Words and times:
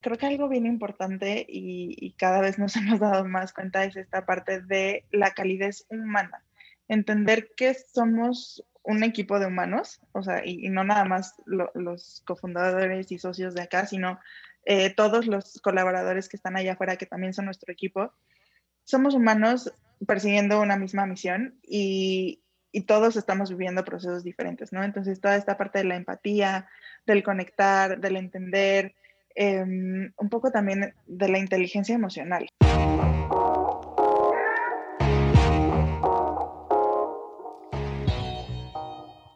creo 0.00 0.16
que 0.16 0.26
algo 0.26 0.48
bien 0.48 0.66
importante 0.66 1.44
y, 1.48 2.12
cada 2.18 2.40
vez 2.40 2.58
nos 2.58 2.76
hemos 2.76 3.00
dado 3.00 3.24
más 3.24 3.52
cuenta 3.52 3.84
es 3.84 3.96
esta 3.96 4.26
parte 4.26 4.60
de 4.60 5.04
la 5.10 5.32
calidez 5.32 5.86
humana. 5.88 6.42
Entender 6.88 7.50
que 7.56 7.74
somos 7.74 8.64
un 8.82 9.04
equipo 9.04 9.38
de 9.38 9.46
humanos, 9.46 10.00
o 10.12 10.22
sea, 10.22 10.44
y, 10.44 10.68
no 10.68 10.84
nada 10.84 11.04
más 11.04 11.34
los 11.46 12.22
cofundadores 12.26 13.12
y 13.12 13.18
socios 13.18 13.54
de 13.54 13.62
acá, 13.62 13.86
sino 13.86 14.18
eh, 14.64 14.90
todos 14.90 15.26
los 15.26 15.60
colaboradores 15.62 16.28
que 16.28 16.36
están 16.36 16.56
allá 16.56 16.72
afuera, 16.72 16.96
que 16.96 17.06
también 17.06 17.34
son 17.34 17.44
nuestro 17.44 17.72
equipo. 17.72 18.12
Somos 18.84 19.14
humanos 19.14 19.72
persiguiendo 20.06 20.60
una 20.60 20.76
misma 20.76 21.06
misión 21.06 21.58
y, 21.62 22.42
y 22.72 22.82
todos 22.82 23.16
estamos 23.16 23.50
viviendo 23.50 23.84
procesos 23.84 24.24
diferentes, 24.24 24.72
¿no? 24.72 24.82
Entonces, 24.82 25.20
toda 25.20 25.36
esta 25.36 25.56
parte 25.56 25.78
de 25.78 25.84
la 25.84 25.96
empatía, 25.96 26.68
del 27.06 27.22
conectar, 27.22 28.00
del 28.00 28.16
entender, 28.16 28.94
Em, 29.34 30.12
un 30.16 30.28
poco 30.28 30.50
también 30.50 30.94
de 31.06 31.28
la 31.28 31.38
inteligencia 31.38 31.94
emocional. 31.94 32.46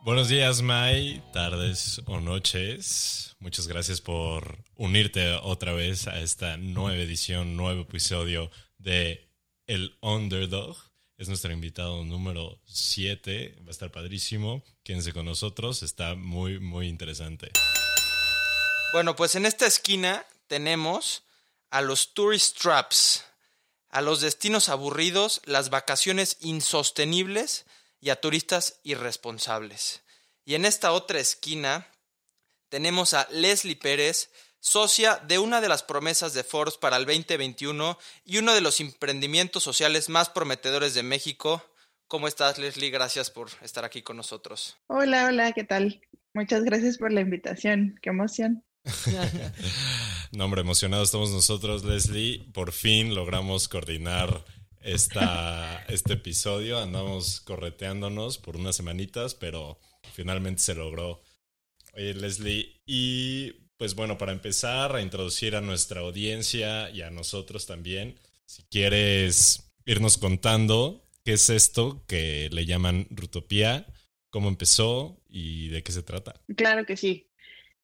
Buenos 0.04 0.28
días, 0.28 0.60
Mai, 0.60 1.22
tardes 1.32 2.02
o 2.06 2.20
noches. 2.20 3.36
Muchas 3.40 3.66
gracias 3.66 4.00
por 4.00 4.58
unirte 4.76 5.32
otra 5.42 5.72
vez 5.72 6.08
a 6.08 6.20
esta 6.20 6.58
nueva 6.58 6.98
edición, 6.98 7.56
nuevo 7.56 7.82
episodio 7.82 8.50
de 8.78 9.30
El 9.66 9.96
Underdog. 10.02 10.76
Es 11.16 11.28
nuestro 11.28 11.52
invitado 11.52 12.04
número 12.04 12.60
7. 12.66 13.56
Va 13.60 13.68
a 13.68 13.70
estar 13.70 13.90
padrísimo. 13.90 14.62
Quédense 14.82 15.12
con 15.12 15.24
nosotros. 15.24 15.82
Está 15.82 16.16
muy, 16.16 16.60
muy 16.60 16.88
interesante. 16.88 17.50
Bueno, 18.94 19.16
pues 19.16 19.34
en 19.34 19.44
esta 19.44 19.66
esquina 19.66 20.24
tenemos 20.46 21.24
a 21.70 21.82
los 21.82 22.14
tourist 22.14 22.56
traps, 22.60 23.24
a 23.88 24.00
los 24.00 24.20
destinos 24.20 24.68
aburridos, 24.68 25.42
las 25.46 25.68
vacaciones 25.68 26.36
insostenibles 26.42 27.66
y 28.00 28.10
a 28.10 28.20
turistas 28.20 28.78
irresponsables. 28.84 30.04
Y 30.44 30.54
en 30.54 30.64
esta 30.64 30.92
otra 30.92 31.18
esquina 31.18 31.88
tenemos 32.68 33.14
a 33.14 33.26
Leslie 33.32 33.74
Pérez, 33.74 34.30
socia 34.60 35.16
de 35.26 35.40
una 35.40 35.60
de 35.60 35.68
las 35.68 35.82
promesas 35.82 36.32
de 36.32 36.44
Forbes 36.44 36.76
para 36.76 36.96
el 36.96 37.04
2021 37.04 37.98
y 38.24 38.38
uno 38.38 38.54
de 38.54 38.60
los 38.60 38.78
emprendimientos 38.78 39.64
sociales 39.64 40.08
más 40.08 40.30
prometedores 40.30 40.94
de 40.94 41.02
México. 41.02 41.68
¿Cómo 42.06 42.28
estás, 42.28 42.58
Leslie? 42.58 42.90
Gracias 42.90 43.28
por 43.28 43.48
estar 43.60 43.84
aquí 43.84 44.02
con 44.02 44.16
nosotros. 44.16 44.76
Hola, 44.86 45.26
hola, 45.26 45.50
¿qué 45.50 45.64
tal? 45.64 46.00
Muchas 46.32 46.62
gracias 46.62 46.96
por 46.96 47.12
la 47.12 47.22
invitación. 47.22 47.98
Qué 48.00 48.10
emoción. 48.10 48.62
no, 50.32 50.44
hombre, 50.44 50.60
emocionados 50.60 51.08
estamos 51.08 51.30
nosotros, 51.30 51.84
Leslie. 51.84 52.46
Por 52.52 52.72
fin 52.72 53.14
logramos 53.14 53.68
coordinar 53.68 54.44
esta, 54.80 55.84
este 55.88 56.14
episodio. 56.14 56.78
Andamos 56.78 57.40
correteándonos 57.40 58.38
por 58.38 58.56
unas 58.56 58.76
semanitas, 58.76 59.34
pero 59.34 59.78
finalmente 60.12 60.62
se 60.62 60.74
logró. 60.74 61.22
Oye, 61.94 62.14
Leslie, 62.14 62.82
y 62.84 63.52
pues 63.76 63.94
bueno, 63.94 64.18
para 64.18 64.32
empezar 64.32 64.94
a 64.94 65.00
introducir 65.00 65.56
a 65.56 65.60
nuestra 65.60 66.00
audiencia 66.00 66.90
y 66.90 67.02
a 67.02 67.10
nosotros 67.10 67.66
también, 67.66 68.18
si 68.44 68.62
quieres 68.64 69.72
irnos 69.86 70.18
contando 70.18 71.06
qué 71.24 71.34
es 71.34 71.48
esto 71.50 72.04
que 72.06 72.48
le 72.52 72.66
llaman 72.66 73.06
Rutopía, 73.10 73.86
cómo 74.30 74.48
empezó 74.48 75.22
y 75.28 75.68
de 75.68 75.82
qué 75.82 75.92
se 75.92 76.02
trata. 76.02 76.34
Claro 76.56 76.84
que 76.84 76.96
sí. 76.96 77.30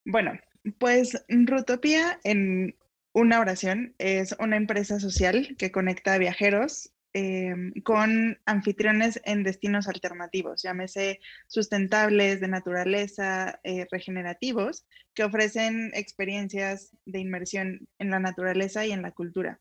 Bueno, 0.05 0.33
pues 0.79 1.25
Rutopía 1.29 2.19
en 2.25 2.77
una 3.13 3.41
oración 3.41 3.95
es 3.99 4.35
una 4.39 4.57
empresa 4.57 5.01
social 5.01 5.57
que 5.59 5.73
conecta 5.73 6.15
a 6.15 6.19
viajeros 6.19 6.93
em, 7.13 7.73
con 7.83 8.39
anfitriones 8.47 9.21
en 9.25 9.43
destinos 9.43 9.89
alternativos, 9.89 10.63
llámese 10.63 11.21
sustentables, 11.49 12.41
de 12.41 12.49
naturaleza, 12.49 13.59
eh, 13.65 13.87
regenerativos, 13.91 14.87
que 15.15 15.25
ofrecen 15.25 15.91
experiencias 15.95 16.97
de 17.07 17.19
inmersión 17.19 17.89
en 17.99 18.11
la 18.11 18.21
naturaleza 18.21 18.87
y 18.87 18.93
en 18.93 19.03
la 19.03 19.11
cultura. 19.11 19.61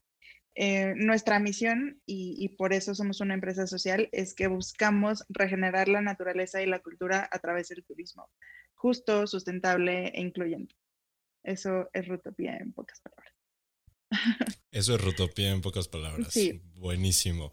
Eh, 0.62 0.94
nuestra 0.96 1.40
misión, 1.40 2.02
y, 2.06 2.50
por 2.58 2.74
eso 2.74 2.94
somos 2.94 3.22
una 3.22 3.34
empresa 3.34 3.66
social, 3.66 4.10
es 4.12 4.34
que 4.34 4.48
buscamos 4.48 5.24
regenerar 5.30 5.88
la 5.88 6.02
naturaleza 6.02 6.62
y 6.62 6.66
la 6.66 6.80
cultura 6.80 7.30
a 7.32 7.40
través 7.40 7.70
del 7.70 7.84
turismo, 7.86 8.30
justo, 8.76 9.26
sustentable 9.26 10.08
e 10.10 10.22
incluyente. 10.22 10.76
Eso 11.50 11.90
es 11.94 12.08
Rutopía 12.08 12.58
en 12.58 12.74
pocas 12.74 13.02
palabras. 13.02 13.34
Eso 14.72 14.96
es 14.96 15.02
Rutopía 15.02 15.50
en 15.50 15.62
pocas 15.62 15.88
palabras. 15.88 16.32
Sí. 16.32 16.62
Buenísimo. 16.76 17.52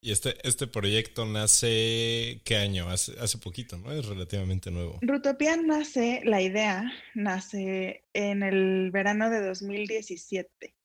Y 0.00 0.12
este, 0.12 0.36
este 0.46 0.68
proyecto 0.68 1.26
nace, 1.26 2.42
¿qué 2.44 2.56
año? 2.56 2.88
Hace, 2.90 3.18
hace 3.18 3.38
poquito, 3.38 3.76
¿no? 3.76 3.90
Es 3.90 4.06
relativamente 4.06 4.70
nuevo. 4.70 5.00
Rutopía 5.02 5.56
nace, 5.56 6.20
la 6.24 6.42
idea 6.42 6.92
nace 7.14 8.04
en 8.12 8.44
el 8.44 8.92
verano 8.92 9.30
de 9.30 9.44
2017. 9.44 10.76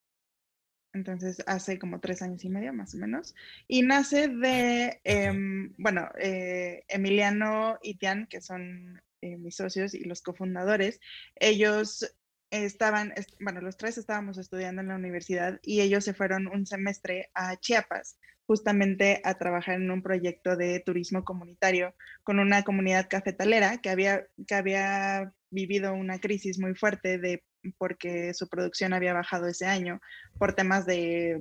Entonces, 0.93 1.43
hace 1.45 1.77
como 1.77 1.99
tres 1.99 2.23
años 2.23 2.43
y 2.45 2.49
medio, 2.49 2.73
más 2.73 2.95
o 2.95 2.97
menos. 2.97 3.35
Y 3.67 3.83
nace 3.83 4.27
de, 4.27 5.01
em, 5.03 5.71
bueno, 5.77 6.09
eh, 6.19 6.83
Emiliano 6.87 7.77
y 7.83 7.95
Tian, 7.95 8.25
que 8.25 8.41
son 8.41 8.99
eh, 9.21 9.35
mis 9.37 9.57
socios 9.57 9.93
y 9.93 10.05
los 10.05 10.21
cofundadores, 10.21 11.01
ellos 11.35 12.09
estaban, 12.51 13.13
bueno, 13.39 13.61
los 13.61 13.77
tres 13.77 13.97
estábamos 13.97 14.37
estudiando 14.37 14.81
en 14.81 14.87
la 14.89 14.95
universidad 14.95 15.59
y 15.61 15.81
ellos 15.81 16.03
se 16.03 16.13
fueron 16.13 16.47
un 16.47 16.65
semestre 16.65 17.29
a 17.33 17.57
Chiapas 17.57 18.17
justamente 18.45 19.21
a 19.23 19.35
trabajar 19.35 19.75
en 19.75 19.91
un 19.91 20.01
proyecto 20.01 20.55
de 20.55 20.79
turismo 20.79 21.23
comunitario 21.23 21.93
con 22.23 22.39
una 22.39 22.63
comunidad 22.63 23.07
cafetalera 23.07 23.77
que 23.77 23.91
había, 23.91 24.25
que 24.47 24.55
había 24.55 25.33
vivido 25.51 25.93
una 25.93 26.19
crisis 26.19 26.57
muy 26.57 26.73
fuerte 26.73 27.19
de, 27.19 27.43
porque 27.77 28.33
su 28.33 28.49
producción 28.49 28.93
había 28.93 29.13
bajado 29.13 29.47
ese 29.47 29.67
año 29.67 30.01
por 30.39 30.53
temas 30.53 30.87
de, 30.87 31.39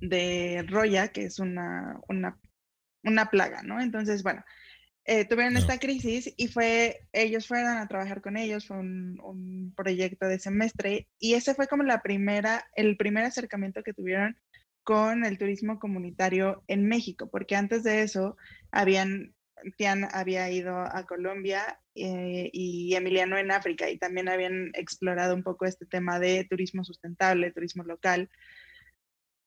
de 0.00 0.64
roya, 0.68 1.08
que 1.08 1.24
es 1.24 1.38
una, 1.38 2.00
una, 2.08 2.38
una 3.04 3.26
plaga, 3.26 3.62
¿no? 3.62 3.80
Entonces, 3.80 4.22
bueno, 4.22 4.42
eh, 5.10 5.24
tuvieron 5.24 5.56
esta 5.56 5.78
crisis 5.78 6.34
y 6.36 6.48
fue, 6.48 7.08
ellos 7.14 7.46
fueron 7.46 7.78
a 7.78 7.88
trabajar 7.88 8.20
con 8.20 8.36
ellos, 8.36 8.66
fue 8.66 8.76
un, 8.76 9.72
proyecto 9.74 10.26
de 10.26 10.38
semestre 10.38 11.08
y 11.18 11.32
ese 11.32 11.54
fue 11.54 11.66
como 11.66 11.82
la 11.82 12.02
primera, 12.02 12.66
el 12.74 12.98
primer 12.98 13.24
acercamiento 13.24 13.82
que 13.82 13.94
tuvieron 13.94 14.36
con 14.82 15.24
el 15.24 15.38
turismo 15.38 15.78
comunitario 15.78 16.62
en 16.66 16.86
México, 16.86 17.30
porque 17.30 17.56
antes 17.56 17.84
de 17.84 18.02
eso 18.02 18.36
habían, 18.70 19.34
Tian 19.78 20.06
había 20.12 20.50
ido 20.50 20.76
a 20.76 21.06
Colombia 21.06 21.80
eh, 21.94 22.50
y 22.52 22.94
Emiliano 22.94 23.38
en 23.38 23.50
África 23.50 23.88
y 23.88 23.96
también 23.96 24.28
habían 24.28 24.72
explorado 24.74 25.34
un 25.34 25.42
poco 25.42 25.64
este 25.64 25.86
tema 25.86 26.20
de 26.20 26.44
turismo 26.44 26.84
sustentable, 26.84 27.50
turismo 27.50 27.82
local. 27.82 28.28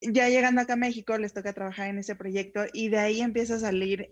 Ya 0.00 0.28
llegando 0.28 0.60
acá 0.60 0.72
a 0.72 0.76
México, 0.76 1.16
les 1.18 1.32
toca 1.32 1.52
trabajar 1.52 1.88
en 1.88 1.98
ese 1.98 2.16
proyecto 2.16 2.64
y 2.72 2.88
de 2.88 2.98
ahí 2.98 3.20
empieza 3.20 3.54
a 3.54 3.60
salir 3.60 4.10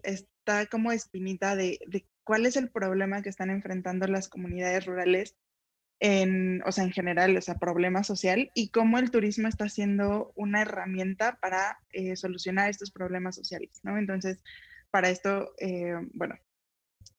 como 0.70 0.92
espinita 0.92 1.56
de, 1.56 1.78
cuál 2.24 2.46
es 2.46 2.56
el 2.56 2.70
problema 2.70 3.22
que 3.22 3.28
están 3.28 3.50
enfrentando 3.50 4.06
las 4.06 4.28
comunidades 4.28 4.86
rurales 4.86 5.36
en, 6.00 6.62
o 6.64 6.72
sea, 6.72 6.84
en 6.84 6.92
general, 6.92 7.36
o 7.36 7.40
sea, 7.42 7.56
problema 7.56 8.02
social 8.04 8.50
y 8.54 8.70
cómo 8.70 8.98
el 8.98 9.10
turismo 9.10 9.48
está 9.48 9.68
siendo 9.68 10.32
una 10.34 10.62
herramienta 10.62 11.38
para 11.40 11.78
eh, 11.92 12.16
solucionar 12.16 12.70
estos 12.70 12.90
problemas 12.90 13.34
sociales, 13.36 13.80
¿no? 13.82 13.98
Entonces, 13.98 14.42
para 14.90 15.10
esto, 15.10 15.52
eh, 15.58 15.94
bueno, 16.14 16.36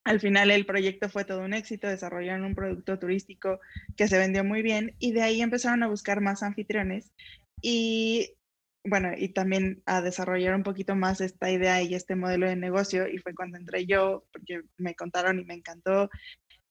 al 0.04 0.20
final 0.20 0.50
el 0.50 0.66
proyecto 0.66 1.08
fue 1.08 1.24
todo 1.24 1.44
un 1.44 1.54
éxito, 1.54 1.86
desarrollaron 1.86 2.44
un 2.44 2.54
producto 2.54 2.98
turístico 2.98 3.60
que 3.96 4.08
se 4.08 4.18
vendió 4.18 4.42
muy 4.42 4.62
bien 4.62 4.96
y 4.98 5.12
de 5.12 5.22
ahí 5.22 5.42
empezaron 5.42 5.82
a 5.82 5.88
buscar 5.88 6.20
más 6.20 6.42
anfitriones 6.42 7.12
y 7.60 8.34
bueno, 8.84 9.12
y 9.16 9.28
también 9.28 9.82
a 9.86 10.02
desarrollar 10.02 10.54
un 10.54 10.64
poquito 10.64 10.96
más 10.96 11.20
esta 11.20 11.50
idea 11.50 11.82
y 11.82 11.94
este 11.94 12.16
modelo 12.16 12.48
de 12.48 12.56
negocio. 12.56 13.08
Y 13.08 13.18
fue 13.18 13.34
cuando 13.34 13.56
entré 13.56 13.86
yo, 13.86 14.24
porque 14.32 14.62
me 14.76 14.94
contaron 14.94 15.38
y 15.38 15.44
me 15.44 15.54
encantó. 15.54 16.10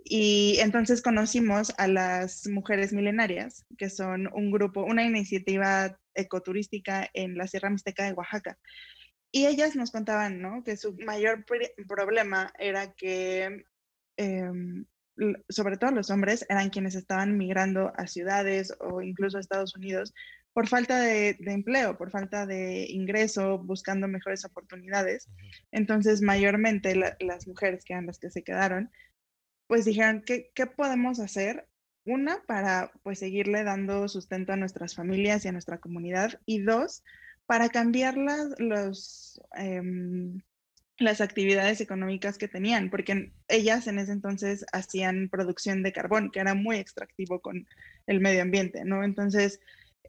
Y 0.03 0.57
entonces 0.59 1.01
conocimos 1.01 1.73
a 1.77 1.87
las 1.87 2.47
mujeres 2.47 2.91
milenarias, 2.91 3.65
que 3.77 3.89
son 3.89 4.29
un 4.33 4.51
grupo, 4.51 4.83
una 4.83 5.05
iniciativa 5.05 5.97
ecoturística 6.13 7.09
en 7.13 7.37
la 7.37 7.47
Sierra 7.47 7.69
Mixteca 7.69 8.03
de 8.03 8.13
Oaxaca. 8.13 8.57
Y 9.31 9.45
ellas 9.45 9.75
nos 9.77 9.91
contaban, 9.91 10.41
¿no? 10.41 10.63
Que 10.63 10.75
su 10.75 10.97
mayor 11.05 11.45
problema 11.87 12.51
era 12.59 12.93
que, 12.93 13.63
em, 14.17 14.85
sobre 15.47 15.77
todo 15.77 15.91
los 15.91 16.09
hombres, 16.09 16.45
eran 16.49 16.69
quienes 16.69 16.95
estaban 16.95 17.37
migrando 17.37 17.93
a 17.95 18.07
ciudades 18.07 18.73
o 18.79 19.01
incluso 19.01 19.37
a 19.37 19.41
Estados 19.41 19.75
Unidos 19.75 20.13
por 20.53 20.67
falta 20.67 20.99
de, 20.99 21.37
empleo, 21.45 21.97
por 21.97 22.11
falta 22.11 22.45
de 22.45 22.87
ingreso, 22.89 23.57
buscando 23.59 24.07
mejores 24.07 24.43
oportunidades. 24.45 25.29
Entonces, 25.71 26.21
mayormente 26.21 26.95
las 26.95 27.47
mujeres 27.47 27.85
que 27.85 27.93
eran 27.93 28.05
las 28.05 28.19
que 28.19 28.31
se 28.31 28.43
quedaron, 28.43 28.91
pues 29.67 29.85
dijeron, 29.85 30.23
¿qué, 30.25 30.51
¿qué 30.53 30.67
podemos 30.67 31.19
hacer 31.19 31.67
una, 32.05 32.41
para 32.43 32.91
pues 33.03 33.19
seguirle 33.19 33.63
dando 33.63 34.07
sustento 34.07 34.53
a 34.53 34.57
nuestras 34.57 34.95
familias 34.95 35.45
y 35.45 35.47
a 35.47 35.51
nuestra 35.51 35.77
comunidad, 35.77 36.39
y 36.45 36.59
dos, 36.61 37.03
para 37.45 37.69
cambiar 37.69 38.17
las, 38.17 38.59
los, 38.59 39.41
em, 39.55 40.41
las 40.97 41.21
actividades 41.21 41.81
económicas 41.81 42.37
que 42.37 42.47
tenían, 42.47 42.89
porque 42.89 43.33
ellas 43.47 43.87
en 43.87 43.99
ese 43.99 44.11
entonces 44.11 44.65
hacían 44.71 45.29
producción 45.29 45.83
de 45.83 45.93
carbón, 45.93 46.31
que 46.31 46.39
era 46.39 46.53
muy 46.53 46.77
extractivo 46.77 47.41
con 47.41 47.67
el 48.07 48.19
medio 48.19 48.41
ambiente, 48.41 48.83
¿no? 48.85 49.03
Entonces, 49.03 49.59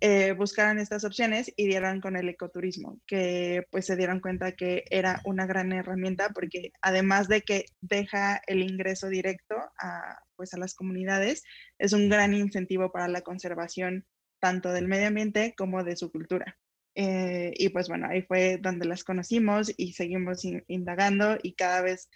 eh, 0.00 0.32
buscaron 0.32 0.78
estas 0.78 1.04
opciones 1.04 1.52
y 1.56 1.66
dieron 1.66 2.00
con 2.00 2.16
el 2.16 2.28
ecoturismo, 2.28 3.00
que 3.06 3.64
pues 3.70 3.86
se 3.86 3.96
dieron 3.96 4.20
cuenta 4.20 4.52
que 4.52 4.84
era 4.90 5.20
una 5.24 5.46
gran 5.46 5.72
herramienta 5.72 6.30
porque 6.30 6.72
además 6.80 7.28
de 7.28 7.42
que 7.42 7.66
deja 7.80 8.40
el 8.46 8.62
ingreso 8.62 9.08
directo 9.08 9.56
a, 9.78 10.18
pues, 10.36 10.54
a 10.54 10.58
las 10.58 10.74
comunidades, 10.74 11.44
es 11.78 11.92
un 11.92 12.08
gran 12.08 12.34
incentivo 12.34 12.90
para 12.90 13.08
la 13.08 13.20
conservación 13.20 14.04
tanto 14.40 14.72
del 14.72 14.88
medio 14.88 15.08
ambiente 15.08 15.54
como 15.56 15.84
de 15.84 15.96
su 15.96 16.10
cultura. 16.10 16.58
Eh, 16.94 17.52
y 17.56 17.70
pues 17.70 17.88
bueno, 17.88 18.08
ahí 18.10 18.22
fue 18.22 18.58
donde 18.58 18.86
las 18.86 19.04
conocimos 19.04 19.72
y 19.78 19.94
seguimos 19.94 20.42
indagando 20.66 21.38
y 21.42 21.54
cada 21.54 21.80
vez 21.80 22.10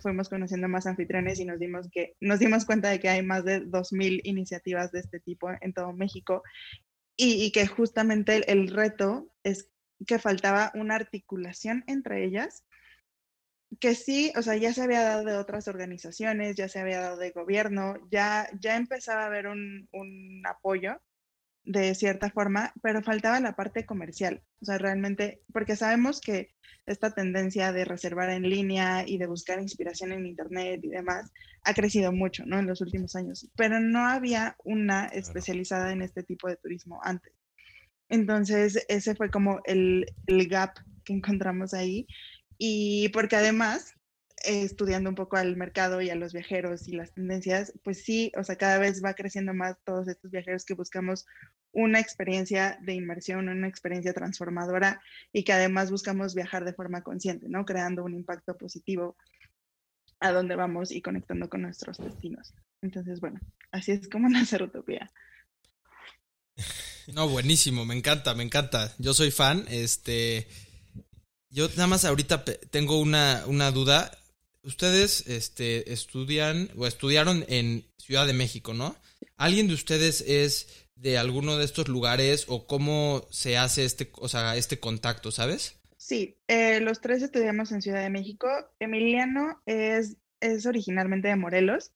fuimos 0.00 0.28
conociendo 0.28 0.68
más 0.68 0.86
anfitriones 0.86 1.40
y 1.40 1.44
nos 1.44 1.58
dimos, 1.58 1.88
que, 1.90 2.14
nos 2.20 2.38
dimos 2.38 2.64
cuenta 2.64 2.90
de 2.90 3.00
que 3.00 3.08
hay 3.08 3.22
más 3.22 3.44
de 3.44 3.62
2.000 3.62 4.20
iniciativas 4.22 4.92
de 4.92 5.00
este 5.00 5.18
tipo 5.20 5.50
en 5.60 5.72
todo 5.72 5.92
México 5.92 6.42
y, 7.16 7.52
que 7.52 7.66
justamente 7.66 8.50
el, 8.50 8.68
reto 8.68 9.30
es 9.42 9.70
que 10.06 10.18
faltaba 10.18 10.72
una 10.74 10.96
articulación 10.96 11.84
entre 11.86 12.24
ellas, 12.24 12.64
que 13.80 13.94
sí, 13.94 14.32
o 14.36 14.42
sea, 14.42 14.56
ya 14.56 14.72
se 14.72 14.82
había 14.82 15.02
dado 15.02 15.24
de 15.24 15.36
otras 15.36 15.68
organizaciones, 15.68 16.56
ya 16.56 16.68
se 16.68 16.80
había 16.80 17.00
dado 17.00 17.16
de 17.16 17.30
gobierno, 17.30 17.96
ya, 18.10 18.48
ya 18.60 18.76
empezaba 18.76 19.22
a 19.22 19.26
haber 19.26 19.46
un, 19.46 19.88
un 19.92 20.42
apoyo, 20.46 21.00
de 21.64 21.94
cierta 21.94 22.30
forma, 22.30 22.72
pero 22.82 23.02
faltaba 23.02 23.40
la 23.40 23.56
parte 23.56 23.86
comercial. 23.86 24.42
O 24.60 24.66
sea, 24.66 24.78
realmente, 24.78 25.40
porque 25.52 25.76
sabemos 25.76 26.20
que 26.20 26.54
esta 26.86 27.14
tendencia 27.14 27.72
de 27.72 27.84
reservar 27.84 28.30
en 28.30 28.48
línea 28.48 29.04
y 29.06 29.16
de 29.18 29.26
buscar 29.26 29.60
inspiración 29.60 30.12
en 30.12 30.26
Internet 30.26 30.80
y 30.82 30.88
demás 30.88 31.32
ha 31.62 31.72
crecido 31.72 32.12
mucho, 32.12 32.44
¿no? 32.44 32.58
En 32.58 32.66
los 32.66 32.80
últimos 32.82 33.16
años, 33.16 33.48
pero 33.56 33.80
no 33.80 34.06
había 34.06 34.56
una 34.64 35.06
especializada 35.06 35.92
en 35.92 36.02
este 36.02 36.22
tipo 36.22 36.48
de 36.48 36.56
turismo 36.56 37.00
antes. 37.02 37.32
Entonces, 38.10 38.84
ese 38.88 39.14
fue 39.14 39.30
como 39.30 39.60
el, 39.64 40.06
el 40.26 40.46
gap 40.48 40.74
que 41.04 41.14
encontramos 41.14 41.72
ahí. 41.72 42.06
Y 42.58 43.08
porque 43.08 43.36
además, 43.36 43.94
estudiando 44.44 45.08
un 45.08 45.14
poco 45.14 45.36
al 45.36 45.56
mercado 45.56 46.00
y 46.00 46.10
a 46.10 46.14
los 46.14 46.32
viajeros 46.32 46.88
y 46.88 46.92
las 46.92 47.12
tendencias, 47.12 47.72
pues 47.82 48.02
sí, 48.02 48.32
o 48.36 48.44
sea, 48.44 48.56
cada 48.56 48.78
vez 48.78 49.02
va 49.04 49.14
creciendo 49.14 49.54
más 49.54 49.76
todos 49.84 50.08
estos 50.08 50.30
viajeros 50.30 50.64
que 50.64 50.74
buscamos 50.74 51.26
una 51.72 52.00
experiencia 52.00 52.78
de 52.82 52.94
inmersión, 52.94 53.48
una 53.48 53.68
experiencia 53.68 54.12
transformadora 54.12 55.00
y 55.32 55.44
que 55.44 55.52
además 55.52 55.90
buscamos 55.90 56.34
viajar 56.34 56.64
de 56.64 56.72
forma 56.72 57.02
consciente, 57.02 57.48
¿no? 57.48 57.64
Creando 57.64 58.04
un 58.04 58.14
impacto 58.14 58.56
positivo 58.56 59.16
a 60.20 60.30
dónde 60.30 60.56
vamos 60.56 60.90
y 60.92 61.02
conectando 61.02 61.48
con 61.48 61.62
nuestros 61.62 61.98
destinos. 61.98 62.54
Entonces, 62.80 63.20
bueno, 63.20 63.40
así 63.72 63.92
es 63.92 64.08
como 64.08 64.28
nace 64.30 64.62
Utopía. 64.62 65.10
No, 67.12 67.28
buenísimo, 67.28 67.84
me 67.84 67.96
encanta, 67.96 68.34
me 68.34 68.44
encanta. 68.44 68.94
Yo 68.98 69.14
soy 69.14 69.30
fan, 69.30 69.64
este... 69.68 70.48
Yo 71.50 71.68
nada 71.68 71.86
más 71.86 72.04
ahorita 72.04 72.44
tengo 72.44 72.98
una, 72.98 73.44
una 73.46 73.70
duda 73.70 74.10
ustedes 74.64 75.26
este, 75.26 75.92
estudian 75.92 76.70
o 76.76 76.86
estudiaron 76.86 77.44
en 77.48 77.84
Ciudad 77.98 78.26
de 78.26 78.32
México, 78.32 78.74
¿no? 78.74 78.96
¿Alguien 79.36 79.68
de 79.68 79.74
ustedes 79.74 80.22
es 80.22 80.88
de 80.96 81.18
alguno 81.18 81.56
de 81.56 81.64
estos 81.64 81.88
lugares 81.88 82.46
o 82.48 82.66
cómo 82.66 83.26
se 83.30 83.56
hace 83.56 83.84
este, 83.84 84.10
o 84.16 84.28
sea, 84.28 84.56
este 84.56 84.78
contacto, 84.78 85.30
sabes? 85.30 85.80
Sí, 85.96 86.36
eh, 86.48 86.80
los 86.80 87.00
tres 87.00 87.22
estudiamos 87.22 87.72
en 87.72 87.82
Ciudad 87.82 88.02
de 88.02 88.10
México. 88.10 88.48
Emiliano 88.78 89.62
es, 89.66 90.16
es 90.40 90.66
originalmente 90.66 91.28
de 91.28 91.36
Morelos, 91.36 91.92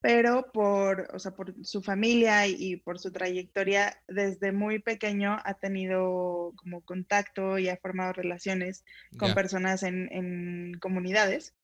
pero 0.00 0.50
por, 0.52 1.08
o 1.12 1.18
sea, 1.18 1.32
por 1.32 1.54
su 1.64 1.82
familia 1.82 2.46
y, 2.46 2.76
por 2.76 2.98
su 2.98 3.12
trayectoria, 3.12 4.02
desde 4.08 4.52
muy 4.52 4.78
pequeño 4.78 5.38
ha 5.44 5.54
tenido 5.54 6.54
como 6.56 6.80
contacto 6.80 7.58
y 7.58 7.68
ha 7.68 7.76
formado 7.76 8.14
relaciones 8.14 8.84
con 9.18 9.34
personas 9.34 9.82
en, 9.82 10.08
en 10.10 10.78
comunidades. 10.80 11.54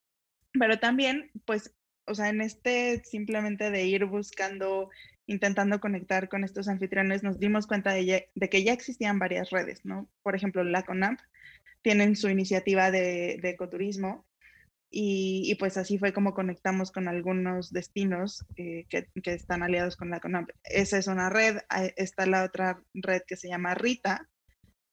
Pero 0.58 0.78
también, 0.78 1.30
pues, 1.44 1.74
o 2.06 2.14
sea, 2.14 2.28
en 2.28 2.40
este 2.40 3.02
simplemente 3.04 3.70
de 3.70 3.84
ir 3.86 4.04
buscando, 4.04 4.90
intentando 5.26 5.80
conectar 5.80 6.28
con 6.28 6.44
estos 6.44 6.68
anfitriones, 6.68 7.22
nos 7.22 7.38
dimos 7.38 7.66
cuenta 7.66 7.92
de, 7.92 8.30
que 8.50 8.64
ya 8.64 8.72
existían 8.72 9.18
varias 9.18 9.50
redes, 9.50 9.84
¿no? 9.84 10.08
Por 10.22 10.36
ejemplo, 10.36 10.62
la 10.64 10.84
CONAMP 10.84 11.20
tienen 11.82 12.16
su 12.16 12.28
iniciativa 12.28 12.90
de, 12.90 13.40
ecoturismo 13.42 14.26
y, 14.90 15.54
pues 15.58 15.76
así 15.76 15.98
fue 15.98 16.12
como 16.12 16.32
conectamos 16.32 16.92
con 16.92 17.08
algunos 17.08 17.72
destinos 17.72 18.46
eh, 18.56 18.86
que, 18.88 19.08
que, 19.22 19.34
están 19.34 19.62
aliados 19.62 19.96
con 19.96 20.10
la 20.10 20.20
CONAMP. 20.20 20.50
Esa 20.64 20.98
es 20.98 21.06
una 21.08 21.28
red, 21.28 21.58
está 21.96 22.26
la 22.26 22.44
otra 22.44 22.80
red 22.94 23.22
que 23.26 23.36
se 23.36 23.48
llama 23.48 23.74
RITA, 23.74 24.28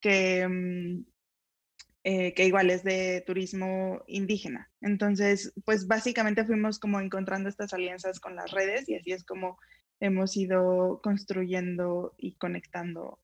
que 0.01 0.47
mm, 0.47 1.12
eh, 2.05 2.33
que 2.33 2.45
igual 2.45 2.69
es 2.69 2.83
de 2.83 3.23
turismo 3.25 4.03
indígena. 4.07 4.69
Entonces, 4.81 5.53
pues 5.63 5.87
básicamente 5.87 6.43
fuimos 6.43 6.77
como 6.77 6.99
encontrando 6.99 7.47
estas 7.47 7.73
alianzas 7.73 8.19
con 8.19 8.35
las 8.35 8.51
redes 8.51 8.89
y 8.89 8.95
así 8.95 9.13
es 9.13 9.23
como 9.23 9.57
hemos 10.01 10.35
ido 10.35 10.99
construyendo 11.01 12.13
y 12.17 12.35
conectando 12.35 13.19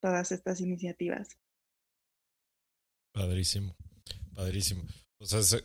todas 0.00 0.30
estas 0.30 0.60
iniciativas. 0.60 1.38
Padrísimo, 3.12 3.74
padrísimo. 4.34 4.82
O 5.20 5.24
sea, 5.24 5.60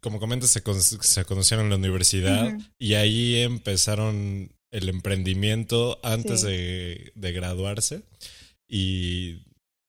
como 0.00 0.20
comentas, 0.20 0.50
se, 0.50 0.62
se, 1.00 1.24
conocieron 1.24 1.66
en 1.66 1.70
la 1.70 1.76
universidad 1.76 2.56
y 2.78 2.94
ahí 2.94 3.40
empezaron 3.40 4.54
el 4.70 4.88
emprendimiento 4.88 5.98
antes 6.04 6.42
de, 6.42 7.10
de 7.16 7.32
graduarse 7.32 8.04
y 8.68 9.44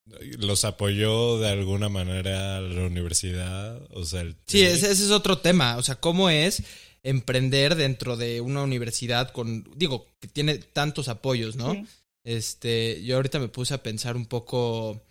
los 0.05 0.65
apoyó 0.65 1.39
de 1.39 1.49
alguna 1.49 1.89
manera 1.89 2.61
la 2.61 2.85
universidad, 2.85 3.81
o 3.91 4.05
sea, 4.05 4.23
sí, 4.45 4.61
ese, 4.61 4.91
es 4.91 5.11
otro 5.11 5.39
tema, 5.39 5.77
o 5.77 5.83
sea, 5.83 5.95
cómo 5.95 6.29
es 6.29 6.63
emprender 7.03 7.75
dentro 7.75 8.15
de 8.17 8.41
una 8.41 8.63
universidad 8.63 9.31
con, 9.31 9.67
digo, 9.75 10.07
que 10.19 10.27
tiene 10.27 10.57
tantos 10.57 11.07
apoyos, 11.07 11.55
¿no? 11.55 11.75
Este, 12.23 13.03
yo 13.03 13.15
ahorita 13.15 13.39
me 13.39 13.47
puse 13.47 13.73
a 13.75 13.83
pensar 13.83 14.15
un 14.15 14.25
poco, 14.25 15.03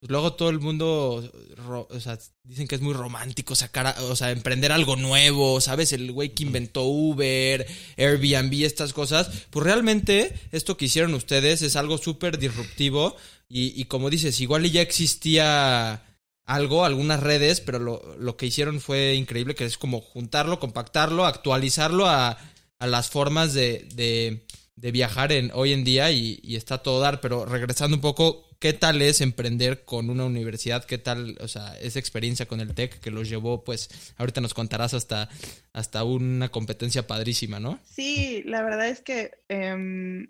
pues 0.00 0.10
luego 0.10 0.34
todo 0.34 0.50
el 0.50 0.60
mundo, 0.60 1.30
o 1.66 2.00
sea, 2.00 2.18
dicen 2.44 2.68
que 2.68 2.74
es 2.74 2.82
muy 2.82 2.92
romántico 2.92 3.54
sacar, 3.54 3.94
o 4.02 4.16
sea, 4.16 4.30
emprender 4.30 4.70
algo 4.70 4.96
nuevo, 4.96 5.60
¿sabes? 5.62 5.92
El 5.92 6.12
güey 6.12 6.34
que 6.34 6.42
inventó 6.42 6.84
Uber, 6.84 7.66
Airbnb, 7.96 8.64
estas 8.64 8.92
cosas, 8.92 9.30
pues 9.48 9.64
realmente 9.64 10.34
esto 10.52 10.76
que 10.76 10.86
hicieron 10.86 11.14
ustedes 11.14 11.62
es 11.62 11.76
algo 11.76 11.96
súper 11.96 12.38
disruptivo 12.38 13.16
y, 13.50 13.84
como 13.86 14.10
dices, 14.10 14.40
igual 14.40 14.70
ya 14.70 14.82
existía 14.82 16.02
algo, 16.44 16.84
algunas 16.84 17.20
redes, 17.20 17.60
pero 17.62 17.78
lo, 17.78 18.16
lo, 18.18 18.36
que 18.36 18.46
hicieron 18.46 18.80
fue 18.80 19.14
increíble, 19.14 19.54
que 19.54 19.64
es 19.64 19.78
como 19.78 20.00
juntarlo, 20.02 20.60
compactarlo, 20.60 21.24
actualizarlo 21.24 22.06
a, 22.06 22.38
a 22.78 22.86
las 22.86 23.08
formas 23.08 23.54
de, 23.54 23.88
de, 23.94 24.44
de, 24.76 24.92
viajar 24.92 25.32
en, 25.32 25.50
hoy 25.54 25.72
en 25.72 25.84
día 25.84 26.10
y, 26.10 26.56
está 26.56 26.82
todo 26.82 27.00
dar. 27.00 27.22
Pero 27.22 27.46
regresando 27.46 27.96
un 27.96 28.02
poco, 28.02 28.50
¿qué 28.58 28.74
tal 28.74 29.00
es 29.00 29.22
emprender 29.22 29.86
con 29.86 30.10
una 30.10 30.26
universidad? 30.26 30.84
¿Qué 30.84 30.98
tal, 30.98 31.38
o 31.40 31.48
sea, 31.48 31.74
esa 31.80 31.98
experiencia 31.98 32.46
con 32.46 32.60
el 32.60 32.74
TEC 32.74 33.00
que 33.00 33.10
los 33.10 33.30
llevó, 33.30 33.64
pues, 33.64 33.88
ahorita 34.18 34.42
nos 34.42 34.52
contarás 34.52 34.92
hasta, 34.92 35.30
hasta 35.72 36.04
una 36.04 36.50
competencia 36.50 37.06
padrísima, 37.06 37.60
¿no? 37.60 37.80
Sí, 37.84 38.42
la 38.44 38.62
verdad 38.62 38.88
es 38.88 39.00
que, 39.00 39.30
eh, 39.48 40.26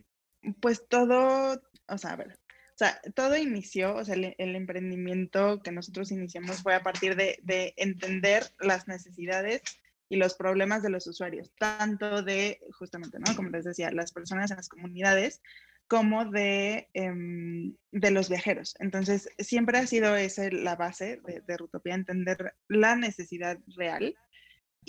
pues 0.61 0.85
todo, 0.89 1.61
o 1.89 1.99
sea, 1.99 2.13
a 2.13 2.17
ver, 2.17 2.38
o 2.79 2.85
sea, 2.85 3.01
todo 3.17 3.37
inició, 3.37 3.97
o 3.97 4.05
sea, 4.05 4.15
el, 4.15 4.55
emprendimiento 4.55 5.61
que 5.65 5.73
nosotros 5.73 6.13
iniciamos 6.13 6.63
fue 6.63 6.77
a 6.77 6.83
partir 6.85 7.17
de, 7.17 7.75
entender 7.77 8.45
las 8.61 8.87
necesidades 8.87 9.63
y 10.09 10.15
los 10.15 10.35
problemas 10.35 10.85
de 10.85 10.91
los 10.91 11.09
usuarios, 11.09 11.51
tanto 11.59 12.23
de, 12.23 12.61
justamente, 12.79 13.19
¿no? 13.19 13.35
Como 13.35 13.49
les 13.49 13.65
decía, 13.65 13.91
las 13.91 14.13
personas 14.13 14.53
en 14.53 14.59
las 14.59 14.69
comunidades, 14.69 15.43
como 15.89 16.25
de, 16.27 16.89
em, 16.95 17.75
de 17.91 18.11
los 18.13 18.29
viajeros. 18.29 18.77
Entonces, 18.79 19.29
siempre 19.41 19.79
ha 19.79 19.87
sido 19.89 20.15
esa 20.15 20.49
la 20.49 20.77
base 20.77 21.21
de, 21.27 21.41
de 21.41 21.57
Rutopía, 21.57 21.97
entender 21.97 22.55
la 22.69 22.95
necesidad 22.95 23.59
real 23.77 24.15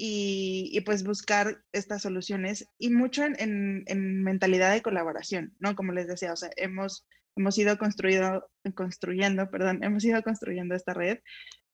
y, 0.01 0.69
y, 0.71 0.81
pues 0.81 1.03
buscar 1.03 1.61
estas 1.73 2.03
soluciones 2.03 2.65
y 2.77 2.89
mucho 2.89 3.25
en, 3.25 3.35
en, 3.37 3.83
en, 3.87 4.23
mentalidad 4.23 4.71
de 4.71 4.81
colaboración, 4.81 5.53
¿no? 5.59 5.75
Como 5.75 5.91
les 5.91 6.07
decía, 6.07 6.31
o 6.31 6.37
sea, 6.37 6.49
hemos 6.55 7.05
hemos 7.35 7.57
ido 7.57 7.77
construyendo, 7.77 8.49
construyendo, 8.75 9.49
perdón, 9.49 9.83
hemos 9.83 10.03
ido 10.05 10.21
construyendo 10.23 10.75
esta 10.75 10.93
red. 10.93 11.19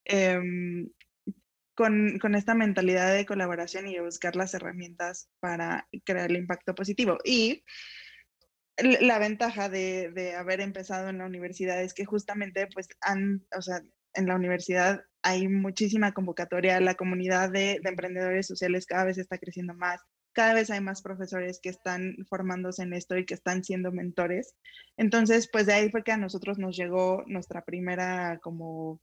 Em, 0.05 0.89
con, 1.75 2.19
con, 2.19 2.35
esta 2.35 2.55
mentalidad 2.55 3.13
de 3.13 3.25
colaboración 3.25 3.87
y 3.87 3.95
de 3.95 4.01
buscar 4.01 4.35
las 4.37 4.53
herramientas 4.53 5.29
para 5.41 5.87
crear 6.05 6.31
el 6.31 6.37
impacto 6.37 6.73
positivo. 6.73 7.17
Y 7.25 7.63
la 8.77 9.19
ventaja 9.19 9.67
de, 9.67 10.09
de, 10.11 10.35
haber 10.35 10.61
empezado 10.61 11.09
en 11.09 11.17
la 11.17 11.25
universidad 11.25 11.81
es 11.81 11.93
que 11.93 12.05
justamente, 12.05 12.67
pues, 12.73 12.87
han, 13.01 13.45
o 13.57 13.61
sea, 13.61 13.81
en 14.13 14.27
la 14.27 14.35
universidad 14.35 15.01
hay 15.25 15.47
muchísima 15.47 16.13
convocatoria, 16.13 16.79
la 16.79 16.93
comunidad 16.93 17.49
de, 17.49 17.79
de 17.81 17.89
emprendedores 17.89 18.45
sociales 18.45 18.85
cada 18.85 19.05
vez 19.05 19.17
está 19.17 19.39
creciendo 19.39 19.73
más, 19.73 19.99
cada 20.33 20.53
vez 20.53 20.69
hay 20.69 20.81
más 20.81 21.01
profesores 21.01 21.59
que 21.59 21.69
están 21.69 22.15
formándose 22.29 22.83
en 22.83 22.93
esto 22.93 23.17
y 23.17 23.25
que 23.25 23.33
están 23.33 23.63
siendo 23.63 23.91
mentores. 23.91 24.53
Entonces, 24.97 25.49
pues 25.51 25.65
de 25.65 25.73
ahí 25.73 25.89
fue 25.89 26.03
que 26.03 26.11
a 26.11 26.17
nosotros 26.17 26.59
nos 26.59 26.77
llegó 26.77 27.23
nuestra 27.25 27.63
primera 27.63 28.37
como 28.43 28.99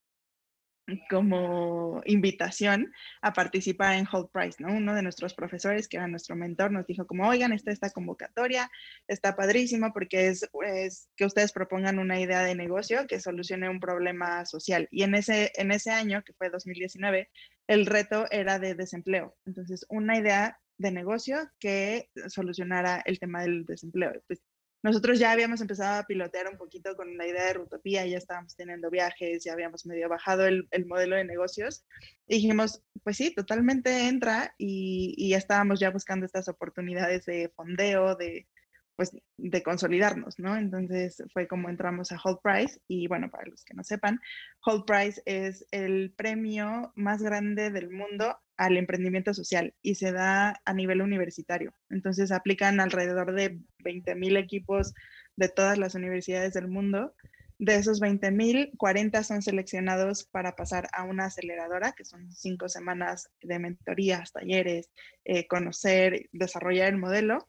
como 1.09 2.03
invitación 2.05 2.93
a 3.21 3.33
participar 3.33 3.95
en 3.95 4.07
Hold 4.11 4.31
Price, 4.33 4.62
¿no? 4.62 4.73
Uno 4.73 4.95
de 4.95 5.03
nuestros 5.03 5.35
profesores, 5.35 5.89
que 5.89 5.97
era 5.97 6.09
nuestro 6.09 6.37
mentor, 6.37 6.73
nos 6.73 6.87
dijo 6.87 7.07
como, 7.07 7.29
oigan, 7.29 7.53
esta 7.53 7.91
convocatoria, 7.91 8.71
está 9.07 9.37
padrísimo 9.37 9.93
porque 9.93 10.29
es, 10.29 10.49
es, 10.65 11.09
que 11.17 11.25
ustedes 11.25 11.53
propongan 11.53 11.99
una 11.99 12.21
idea 12.21 12.43
de 12.43 12.55
negocio 12.55 13.07
que 13.07 13.21
solucione 13.21 13.69
un 13.69 13.81
problema 13.81 14.45
social. 14.45 14.89
Y 14.91 15.03
en 15.03 15.15
ese, 15.15 15.53
en 15.55 15.73
ese 15.73 15.91
año, 15.91 16.23
que 16.25 16.33
fue 16.35 16.51
2019, 16.51 17.31
el 17.69 17.87
reto 17.87 18.27
era 18.31 18.59
de 18.59 18.75
desempleo. 18.75 19.37
Entonces, 19.47 19.87
una 19.89 20.19
idea 20.19 20.59
de 20.79 20.91
negocio 20.91 21.39
que 21.61 22.11
solucionara 22.29 23.03
el 23.05 23.19
tema 23.19 23.43
del 23.43 23.65
desempleo. 23.65 24.12
Pues 24.27 24.43
nosotros 24.83 25.19
ya 25.19 25.33
habíamos 25.33 25.61
empezado 25.61 26.01
a 26.01 26.07
pilotear 26.07 26.49
un 26.49 26.59
poquito 26.59 26.97
con 26.97 27.17
la 27.17 27.27
idea 27.27 27.47
de 27.47 27.55
Rutopía, 27.55 28.05
ya 28.07 28.19
estábamos 28.19 28.57
teniendo 28.57 28.91
viajes, 28.91 29.45
ya 29.45 29.53
habíamos 29.53 29.87
medio 29.87 30.09
bajado 30.09 30.47
el, 30.47 30.67
el 30.73 30.87
modelo 30.87 31.17
de 31.17 31.25
negocios. 31.25 31.85
Y 32.27 32.37
dijimos, 32.37 32.83
pues 33.05 33.17
sí, 33.17 33.33
totalmente 33.35 34.09
entra 34.09 34.55
y, 34.59 35.15
y, 35.17 35.31
ya 35.31 35.39
estábamos 35.39 35.79
ya 35.79 35.91
buscando 35.91 36.27
estas 36.27 36.49
oportunidades 36.49 37.25
de 37.27 37.53
fondeo, 37.55 38.17
de, 38.17 38.49
pues, 38.97 39.17
de 39.37 39.62
consolidarnos, 39.62 40.39
¿no? 40.39 40.57
Entonces 40.57 41.23
fue 41.33 41.47
como 41.47 41.69
entramos 41.69 42.12
a 42.12 42.21
Hold 42.23 42.41
Price 42.43 42.81
y 42.89 43.07
bueno, 43.07 43.31
para 43.31 43.47
los 43.47 43.65
que 43.65 43.75
no 43.75 43.85
sepan, 43.85 44.21
Hold 44.67 44.85
Price 44.85 45.23
es 45.27 45.67
el 45.71 46.12
premio 46.17 46.93
más 46.95 47.23
grande 47.23 47.71
del 47.71 47.91
mundo 47.91 48.39
al 48.62 48.76
emprendimiento 48.76 49.35
social 49.35 49.75
y 49.83 49.97
se 49.97 50.12
da 50.12 50.61
a 50.64 50.73
nivel 50.73 51.02
universitario. 51.02 51.75
Entonces 51.90 52.31
aplican 52.31 52.78
alrededor 52.78 53.35
de 53.35 53.59
20.000 53.85 54.38
equipos 54.38 54.95
de 55.35 55.49
todas 55.49 55.78
las 55.78 55.97
universidades 55.97 56.54
del 56.54 56.69
mundo. 56.69 57.12
De 57.59 57.75
esos 57.75 58.00
20.000, 58.00 58.76
40 58.76 59.25
son 59.25 59.42
seleccionados 59.42 60.23
para 60.23 60.54
pasar 60.54 60.87
a 60.92 61.02
una 61.02 61.25
aceleradora, 61.25 61.90
que 61.90 62.04
son 62.04 62.31
cinco 62.31 62.69
semanas 62.69 63.31
de 63.42 63.59
mentorías, 63.59 64.31
talleres, 64.31 64.90
eh, 65.25 65.49
conocer, 65.49 66.28
desarrollar 66.31 66.88
el 66.92 66.99
modelo. 66.99 67.49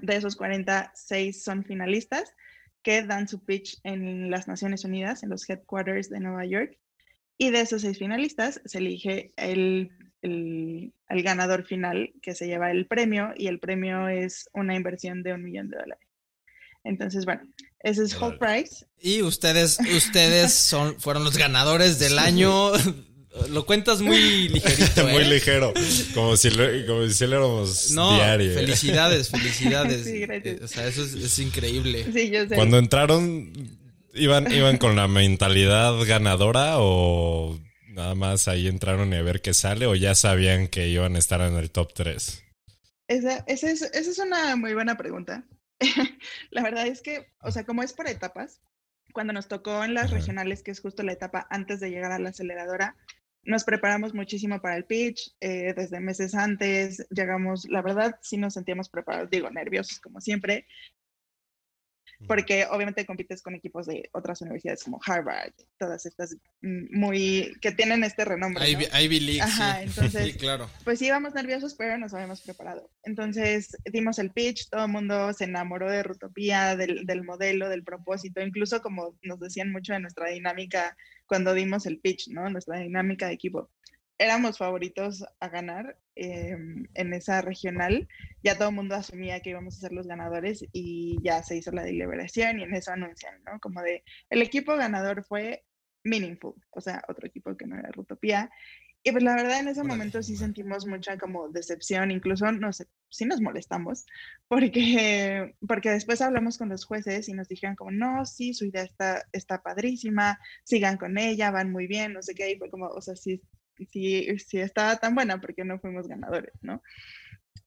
De 0.00 0.16
esos 0.16 0.36
46 0.36 1.44
son 1.44 1.64
finalistas 1.64 2.32
que 2.82 3.02
dan 3.02 3.28
su 3.28 3.44
pitch 3.44 3.78
en 3.84 4.30
las 4.30 4.48
Naciones 4.48 4.86
Unidas, 4.86 5.22
en 5.22 5.28
los 5.28 5.48
headquarters 5.48 6.08
de 6.08 6.20
Nueva 6.20 6.46
York, 6.46 6.78
y 7.38 7.50
de 7.50 7.60
esos 7.60 7.82
seis 7.82 7.98
finalistas 7.98 8.60
se 8.64 8.78
elige 8.78 9.32
el, 9.36 9.90
el, 10.22 10.92
el, 11.08 11.22
ganador 11.22 11.64
final 11.64 12.12
que 12.22 12.34
se 12.34 12.46
lleva 12.46 12.70
el 12.70 12.86
premio 12.86 13.32
y 13.36 13.48
el 13.48 13.58
premio 13.58 14.08
es 14.08 14.48
una 14.52 14.74
inversión 14.74 15.22
de 15.22 15.32
un 15.32 15.42
millón 15.42 15.70
de 15.70 15.78
dólares. 15.78 16.08
Entonces, 16.84 17.24
bueno, 17.24 17.42
ese 17.80 18.04
es 18.04 18.20
Whole 18.20 18.38
Price. 18.38 18.86
Y 19.00 19.22
ustedes, 19.22 19.78
ustedes 19.78 20.52
son, 20.54 20.98
fueron 21.00 21.24
los 21.24 21.36
ganadores 21.36 21.98
del 21.98 22.18
año. 22.18 22.72
Lo 23.48 23.64
cuentas 23.64 24.02
muy 24.02 24.48
ligerito. 24.48 25.06
muy 25.08 25.22
¿eh? 25.22 25.28
ligero. 25.28 25.72
Como 26.12 26.36
si, 26.36 26.50
como 26.86 27.08
si 27.08 27.26
lo 27.26 27.36
éramos 27.36 27.90
no, 27.92 28.14
diario. 28.16 28.52
Felicidades, 28.52 29.30
felicidades. 29.30 30.04
Sí, 30.04 30.18
gracias. 30.20 30.60
O 30.60 30.68
sea, 30.68 30.86
eso 30.86 31.02
es, 31.02 31.14
es 31.14 31.38
increíble. 31.38 32.04
Sí, 32.12 32.30
yo 32.30 32.46
sé. 32.46 32.54
Cuando 32.54 32.76
entraron, 32.76 33.50
¿Iban, 34.14 34.52
¿Iban 34.52 34.76
con 34.76 34.94
la 34.94 35.08
mentalidad 35.08 35.94
ganadora 36.06 36.74
o 36.78 37.58
nada 37.88 38.14
más 38.14 38.48
ahí 38.48 38.68
entraron 38.68 39.12
y 39.12 39.16
a 39.16 39.22
ver 39.22 39.40
qué 39.40 39.54
sale 39.54 39.86
o 39.86 39.94
ya 39.94 40.14
sabían 40.14 40.68
que 40.68 40.88
iban 40.88 41.16
a 41.16 41.18
estar 41.18 41.40
en 41.40 41.54
el 41.54 41.70
top 41.70 41.92
3? 41.94 42.44
Esa, 43.08 43.44
esa, 43.46 43.70
es, 43.70 43.82
esa 43.82 44.10
es 44.10 44.18
una 44.18 44.56
muy 44.56 44.74
buena 44.74 44.96
pregunta. 44.96 45.44
la 46.50 46.62
verdad 46.62 46.86
es 46.86 47.02
que, 47.02 47.26
o 47.40 47.50
sea, 47.50 47.64
como 47.64 47.82
es 47.82 47.92
por 47.92 48.06
etapas, 48.06 48.60
cuando 49.12 49.32
nos 49.32 49.48
tocó 49.48 49.84
en 49.84 49.94
las 49.94 50.06
Ajá. 50.06 50.16
regionales, 50.16 50.62
que 50.62 50.70
es 50.70 50.80
justo 50.80 51.02
la 51.02 51.12
etapa 51.12 51.46
antes 51.50 51.80
de 51.80 51.90
llegar 51.90 52.12
a 52.12 52.18
la 52.18 52.30
aceleradora, 52.30 52.96
nos 53.44 53.64
preparamos 53.64 54.14
muchísimo 54.14 54.60
para 54.60 54.76
el 54.76 54.84
pitch, 54.84 55.34
eh, 55.40 55.74
desde 55.74 56.00
meses 56.00 56.34
antes, 56.34 57.06
llegamos, 57.10 57.66
la 57.68 57.82
verdad, 57.82 58.18
sí 58.22 58.36
nos 58.36 58.54
sentíamos 58.54 58.88
preparados, 58.88 59.30
digo, 59.30 59.50
nerviosos 59.50 59.98
como 60.00 60.20
siempre, 60.20 60.66
porque 62.26 62.66
obviamente 62.70 63.04
compites 63.06 63.42
con 63.42 63.54
equipos 63.54 63.86
de 63.86 64.08
otras 64.12 64.40
universidades 64.42 64.84
como 64.84 65.00
Harvard, 65.04 65.52
todas 65.78 66.06
estas 66.06 66.36
mm, 66.60 66.98
muy 66.98 67.54
que 67.60 67.72
tienen 67.72 68.04
este 68.04 68.24
renombre. 68.24 68.68
Ivy, 68.68 68.86
¿no? 68.92 69.00
Ivy 69.00 69.20
League, 69.20 69.40
Ajá, 69.40 69.76
sí. 69.78 69.84
entonces, 69.84 70.24
sí, 70.24 70.32
claro. 70.34 70.70
Pues 70.84 70.98
sí, 70.98 71.06
íbamos 71.06 71.34
nerviosos, 71.34 71.74
pero 71.74 71.98
nos 71.98 72.14
habíamos 72.14 72.40
preparado. 72.40 72.90
Entonces 73.04 73.76
dimos 73.92 74.18
el 74.18 74.30
pitch, 74.30 74.68
todo 74.70 74.84
el 74.84 74.92
mundo 74.92 75.32
se 75.32 75.44
enamoró 75.44 75.90
de 75.90 76.02
Rutopía, 76.02 76.76
del, 76.76 77.06
del 77.06 77.24
modelo, 77.24 77.68
del 77.68 77.84
propósito, 77.84 78.40
incluso 78.40 78.80
como 78.82 79.16
nos 79.22 79.40
decían 79.40 79.72
mucho 79.72 79.92
de 79.92 80.00
nuestra 80.00 80.28
dinámica 80.28 80.96
cuando 81.26 81.54
dimos 81.54 81.86
el 81.86 81.98
pitch, 81.98 82.28
¿no? 82.28 82.48
Nuestra 82.50 82.78
dinámica 82.78 83.26
de 83.26 83.34
equipo 83.34 83.70
éramos 84.18 84.58
favoritos 84.58 85.24
a 85.40 85.48
ganar 85.48 85.98
eh, 86.14 86.56
en 86.94 87.14
esa 87.14 87.40
regional. 87.40 88.08
Ya 88.42 88.56
todo 88.56 88.68
el 88.68 88.74
mundo 88.74 88.94
asumía 88.94 89.40
que 89.40 89.50
íbamos 89.50 89.76
a 89.76 89.80
ser 89.80 89.92
los 89.92 90.06
ganadores 90.06 90.64
y 90.72 91.18
ya 91.22 91.42
se 91.42 91.56
hizo 91.56 91.72
la 91.72 91.82
deliberación 91.82 92.60
y 92.60 92.64
en 92.64 92.74
eso 92.74 92.92
anuncian, 92.92 93.42
¿no? 93.44 93.58
Como 93.60 93.82
de, 93.82 94.04
el 94.30 94.42
equipo 94.42 94.76
ganador 94.76 95.24
fue 95.24 95.64
Meaningful, 96.04 96.54
o 96.70 96.80
sea, 96.80 97.02
otro 97.08 97.26
equipo 97.26 97.56
que 97.56 97.66
no 97.66 97.78
era 97.78 97.90
Rutopía. 97.92 98.50
Y 99.04 99.10
pues 99.10 99.24
la 99.24 99.34
verdad 99.34 99.58
en 99.58 99.68
ese 99.68 99.82
momento 99.82 100.22
sí 100.22 100.36
sentimos 100.36 100.86
mucha 100.86 101.18
como 101.18 101.48
decepción, 101.48 102.12
incluso 102.12 102.50
no 102.52 102.72
sé, 102.72 102.86
sí 103.10 103.24
nos 103.24 103.40
molestamos, 103.40 104.06
porque, 104.48 105.56
porque 105.66 105.90
después 105.90 106.20
hablamos 106.20 106.56
con 106.56 106.68
los 106.68 106.84
jueces 106.84 107.28
y 107.28 107.32
nos 107.32 107.48
dijeron 107.48 107.74
como, 107.74 107.90
no, 107.90 108.24
sí, 108.26 108.54
su 108.54 108.64
idea 108.64 108.84
está, 108.84 109.24
está 109.32 109.60
padrísima, 109.60 110.38
sigan 110.62 110.98
con 110.98 111.18
ella, 111.18 111.50
van 111.50 111.72
muy 111.72 111.88
bien, 111.88 112.12
no 112.12 112.22
sé 112.22 112.34
qué, 112.34 112.52
y 112.52 112.58
fue 112.58 112.70
como, 112.70 112.86
o 112.86 113.00
sea, 113.00 113.16
sí, 113.16 113.42
si, 113.90 114.38
si 114.38 114.58
estaba 114.58 114.96
tan 114.96 115.14
buena, 115.14 115.40
porque 115.40 115.64
no 115.64 115.78
fuimos 115.78 116.08
ganadores, 116.08 116.54
¿no? 116.62 116.82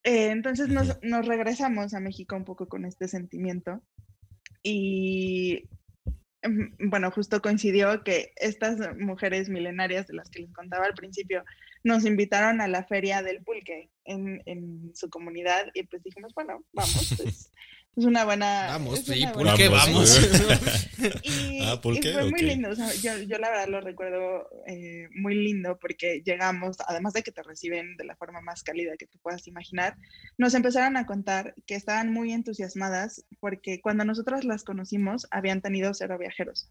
Eh, 0.04 0.30
entonces 0.30 0.70
nos, 0.70 1.02
nos, 1.02 1.26
regresamos 1.26 1.94
a 1.94 2.00
México 2.00 2.36
un 2.36 2.46
poco 2.46 2.68
con 2.68 2.86
este 2.86 3.08
sentimiento 3.08 3.82
y 4.62 5.68
bueno, 6.80 7.12
justo 7.12 7.42
coincidió 7.42 8.04
que 8.04 8.34
estas 8.36 8.78
mujeres 8.98 9.50
milenarias 9.50 10.08
de 10.08 10.14
las 10.14 10.30
que 10.30 10.42
les 10.42 10.54
contaba 10.54 10.86
al 10.86 10.94
principio 10.94 11.44
nos 11.84 12.06
invitaron 12.06 12.62
a 12.62 12.68
la 12.68 12.84
feria 12.84 13.22
del 13.22 13.44
pulque 13.44 13.90
en, 14.06 14.42
en 14.46 14.92
su 14.96 15.10
comunidad 15.10 15.68
y 15.74 15.84
pues 15.84 16.04
dijimos, 16.04 16.34
bueno, 16.34 16.64
vamos, 16.74 17.14
pues 17.18 17.52
es 17.96 18.06
una 18.06 18.26
buena. 18.26 18.68
Vamos, 18.68 19.00
sí, 19.00 19.24
una 19.24 19.32
¿por 19.32 19.54
qué 19.56 19.70
vamos? 19.70 20.20
y, 21.24 21.64
Ah, 21.64 21.80
¿por 21.82 21.96
y 21.96 22.02
fue 22.02 22.30
muy 22.30 22.42
lindo. 22.42 22.70
O 22.70 22.76
sea, 22.76 22.94
yo, 22.94 23.18
yo 23.24 23.38
la 23.38 23.50
verdad 23.50 23.68
lo 23.68 23.82
recuerdo 23.82 24.50
eh, 24.68 25.08
muy 25.16 25.36
lindo 25.36 25.78
porque 25.80 26.22
llegamos, 26.26 26.78
además 26.88 27.14
de 27.14 27.24
que 27.24 27.32
te 27.32 27.44
reciben 27.44 27.96
de 27.98 28.06
la 28.06 28.16
forma 28.16 28.42
más 28.42 28.64
cálida 28.64 28.98
que 28.98 29.08
tú 29.08 29.18
puedas 29.20 29.48
imaginar, 29.48 29.96
nos 30.38 30.54
empezaron 30.54 30.98
a 30.98 31.06
contar 31.06 31.56
que 31.66 31.76
estaban 31.76 32.12
muy 32.12 32.34
entusiasmadas 32.34 33.26
porque 33.40 33.80
cuando 33.82 34.04
nosotros 34.04 34.44
las 34.44 34.64
conocimos 34.64 35.28
habían 35.32 35.62
tenido 35.62 35.94
cero 35.94 36.18
viajeros. 36.18 36.70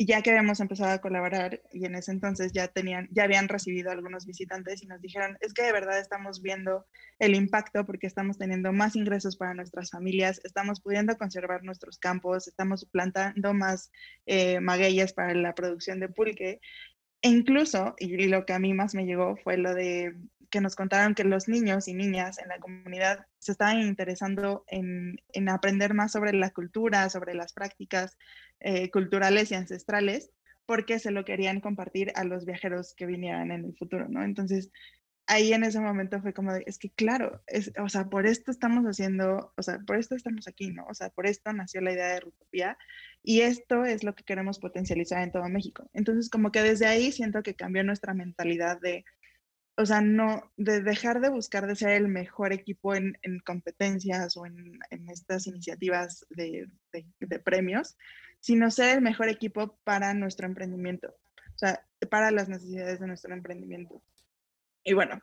Y 0.00 0.06
ya 0.06 0.22
que 0.22 0.30
habíamos 0.30 0.60
empezado 0.60 0.92
a 0.92 1.00
colaborar 1.00 1.60
y 1.72 1.84
en 1.84 1.96
ese 1.96 2.12
entonces 2.12 2.52
ya 2.52 2.68
tenían, 2.68 3.08
ya 3.10 3.24
habían 3.24 3.48
recibido 3.48 3.90
algunos 3.90 4.26
visitantes 4.26 4.80
y 4.80 4.86
nos 4.86 5.00
dijeron, 5.00 5.36
es 5.40 5.52
que 5.52 5.64
de 5.64 5.72
verdad 5.72 5.98
estamos 5.98 6.40
viendo 6.40 6.86
el 7.18 7.34
impacto 7.34 7.84
porque 7.84 8.06
estamos 8.06 8.38
teniendo 8.38 8.72
más 8.72 8.94
ingresos 8.94 9.36
para 9.36 9.54
nuestras 9.54 9.90
familias, 9.90 10.40
estamos 10.44 10.80
pudiendo 10.80 11.18
conservar 11.18 11.64
nuestros 11.64 11.98
campos, 11.98 12.46
estamos 12.46 12.84
plantando 12.84 13.54
más 13.54 13.90
eh, 14.26 14.60
para 15.16 15.34
la 15.34 15.56
producción 15.56 15.98
de 15.98 16.08
pulque. 16.08 16.60
E 17.22 17.28
incluso, 17.28 17.94
y 17.98 18.26
lo 18.28 18.46
que 18.46 18.52
a 18.52 18.58
mí 18.58 18.74
más 18.74 18.94
me 18.94 19.04
llegó 19.04 19.36
fue 19.36 19.56
lo 19.56 19.74
de 19.74 20.14
que 20.50 20.60
nos 20.60 20.76
contaron 20.76 21.14
que 21.14 21.24
los 21.24 21.48
niños 21.48 21.88
y 21.88 21.94
niñas 21.94 22.38
en 22.38 22.48
la 22.48 22.58
comunidad 22.58 23.26
se 23.38 23.52
estaban 23.52 23.80
interesando 23.80 24.64
en, 24.68 25.20
en 25.32 25.48
aprender 25.48 25.94
más 25.94 26.12
sobre 26.12 26.32
la 26.32 26.50
cultura, 26.50 27.10
sobre 27.10 27.34
las 27.34 27.52
prácticas 27.52 28.16
eh, 28.60 28.90
culturales 28.90 29.50
y 29.50 29.54
ancestrales, 29.54 30.30
porque 30.64 30.98
se 30.98 31.10
lo 31.10 31.24
querían 31.24 31.60
compartir 31.60 32.12
a 32.14 32.24
los 32.24 32.44
viajeros 32.44 32.94
que 32.94 33.06
vinieran 33.06 33.50
en 33.50 33.64
el 33.64 33.76
futuro, 33.76 34.08
¿no? 34.08 34.22
Entonces, 34.22 34.70
ahí 35.28 35.52
en 35.52 35.62
ese 35.62 35.78
momento 35.78 36.20
fue 36.22 36.32
como 36.32 36.52
de, 36.52 36.64
es 36.66 36.78
que 36.78 36.90
claro, 36.90 37.42
es, 37.46 37.70
o 37.78 37.88
sea, 37.88 38.08
por 38.08 38.26
esto 38.26 38.50
estamos 38.50 38.84
haciendo, 38.84 39.52
o 39.56 39.62
sea, 39.62 39.78
por 39.86 39.96
esto 39.96 40.16
estamos 40.16 40.48
aquí, 40.48 40.70
¿no? 40.70 40.86
O 40.88 40.94
sea, 40.94 41.10
por 41.10 41.26
esto 41.26 41.52
nació 41.52 41.82
la 41.82 41.92
idea 41.92 42.08
de 42.08 42.20
Rutopía 42.20 42.78
y 43.22 43.42
esto 43.42 43.84
es 43.84 44.04
lo 44.04 44.14
que 44.14 44.24
queremos 44.24 44.58
potencializar 44.58 45.22
en 45.22 45.30
todo 45.30 45.48
México. 45.48 45.88
Entonces, 45.92 46.30
como 46.30 46.50
que 46.50 46.62
desde 46.62 46.86
ahí 46.86 47.12
siento 47.12 47.42
que 47.42 47.54
cambió 47.54 47.84
nuestra 47.84 48.14
mentalidad 48.14 48.80
de, 48.80 49.04
o 49.76 49.84
sea, 49.84 50.00
no, 50.00 50.50
de 50.56 50.82
dejar 50.82 51.20
de 51.20 51.28
buscar 51.28 51.66
de 51.66 51.76
ser 51.76 51.90
el 51.90 52.08
mejor 52.08 52.54
equipo 52.54 52.94
en, 52.94 53.18
en 53.20 53.38
competencias 53.40 54.34
o 54.38 54.46
en, 54.46 54.78
en 54.90 55.10
estas 55.10 55.46
iniciativas 55.46 56.26
de, 56.30 56.70
de, 56.92 57.06
de 57.20 57.38
premios, 57.38 57.98
sino 58.40 58.70
ser 58.70 58.96
el 58.96 59.02
mejor 59.02 59.28
equipo 59.28 59.78
para 59.84 60.14
nuestro 60.14 60.46
emprendimiento, 60.46 61.08
o 61.08 61.58
sea, 61.58 61.84
para 62.10 62.30
las 62.30 62.48
necesidades 62.48 62.98
de 62.98 63.06
nuestro 63.06 63.34
emprendimiento. 63.34 64.02
Y 64.88 64.94
bueno, 64.94 65.20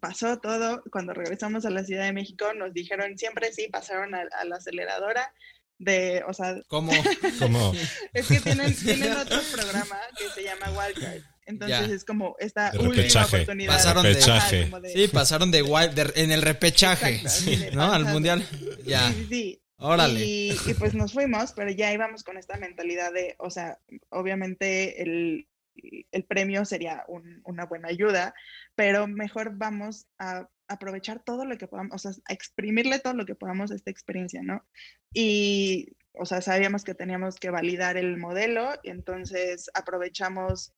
pasó 0.00 0.38
todo. 0.40 0.82
Cuando 0.90 1.12
regresamos 1.14 1.64
a 1.64 1.70
la 1.70 1.84
Ciudad 1.84 2.04
de 2.04 2.12
México, 2.12 2.52
nos 2.54 2.72
dijeron 2.74 3.16
siempre 3.18 3.52
sí, 3.52 3.68
pasaron 3.70 4.14
a, 4.14 4.22
a 4.38 4.44
la 4.44 4.56
aceleradora 4.56 5.32
de, 5.78 6.22
o 6.28 6.32
sea, 6.34 6.56
¿Cómo? 6.68 6.92
¿Cómo? 7.38 7.72
es 8.12 8.26
que 8.28 8.40
tienen, 8.40 8.74
tienen 8.84 9.12
otro 9.12 9.40
programa 9.52 9.96
que 10.18 10.28
se 10.34 10.44
llama 10.44 10.66
Wildcard. 10.70 11.22
Entonces 11.46 11.88
Ya. 11.88 11.94
es 11.94 12.04
como 12.04 12.36
esta 12.38 12.70
De 12.70 12.78
última 12.78 12.94
repechaje. 12.96 13.36
oportunidad. 13.36 13.72
Pasaron 13.72 14.02
de- 14.04 14.10
Ajá, 14.30 14.80
de- 14.80 14.88
Sí, 14.92 15.08
pasaron 15.08 15.50
de 15.50 15.62
wild 15.62 15.94
de- 15.94 16.22
en 16.22 16.30
el 16.30 16.42
repechaje, 16.42 17.14
Exacto, 17.16 17.50
de 17.50 17.70
¿no? 17.72 17.92
Al 17.92 18.04
mundial. 18.04 18.46
Ya, 18.84 19.08
Sí, 19.08 19.14
sí, 19.14 19.26
sí. 19.30 19.62
órale. 19.78 20.20
Y, 20.24 20.50
y 20.66 20.74
pues 20.74 20.94
nos 20.94 21.12
fuimos, 21.14 21.52
pero 21.52 21.70
ya 21.72 21.92
íbamos 21.92 22.22
con 22.22 22.36
esta 22.36 22.56
mentalidad 22.58 23.12
de, 23.12 23.34
o 23.38 23.50
sea, 23.50 23.78
obviamente 24.10 25.02
el, 25.02 25.48
el 25.74 26.24
premio 26.24 26.64
sería 26.64 27.04
un- 27.08 27.40
una 27.44 27.66
buena 27.66 27.88
ayuda, 27.88 28.34
pero 28.74 29.06
mejor 29.06 29.56
vamos 29.56 30.06
a 30.18 30.48
aprovechar 30.68 31.22
todo 31.24 31.44
lo 31.44 31.58
que 31.58 31.66
podamos, 31.66 31.94
o 31.94 31.98
sea, 31.98 32.22
a 32.28 32.32
exprimirle 32.32 32.98
todo 33.00 33.14
lo 33.14 33.26
que 33.26 33.34
podamos 33.34 33.70
a 33.70 33.74
esta 33.74 33.90
experiencia, 33.90 34.42
¿no? 34.42 34.64
Y, 35.12 35.96
o 36.12 36.24
sea, 36.24 36.40
sabíamos 36.40 36.84
que 36.84 36.94
teníamos 36.94 37.36
que 37.36 37.50
validar 37.50 37.96
el 37.96 38.16
modelo, 38.16 38.70
y 38.82 38.90
entonces 38.90 39.70
aprovechamos 39.74 40.72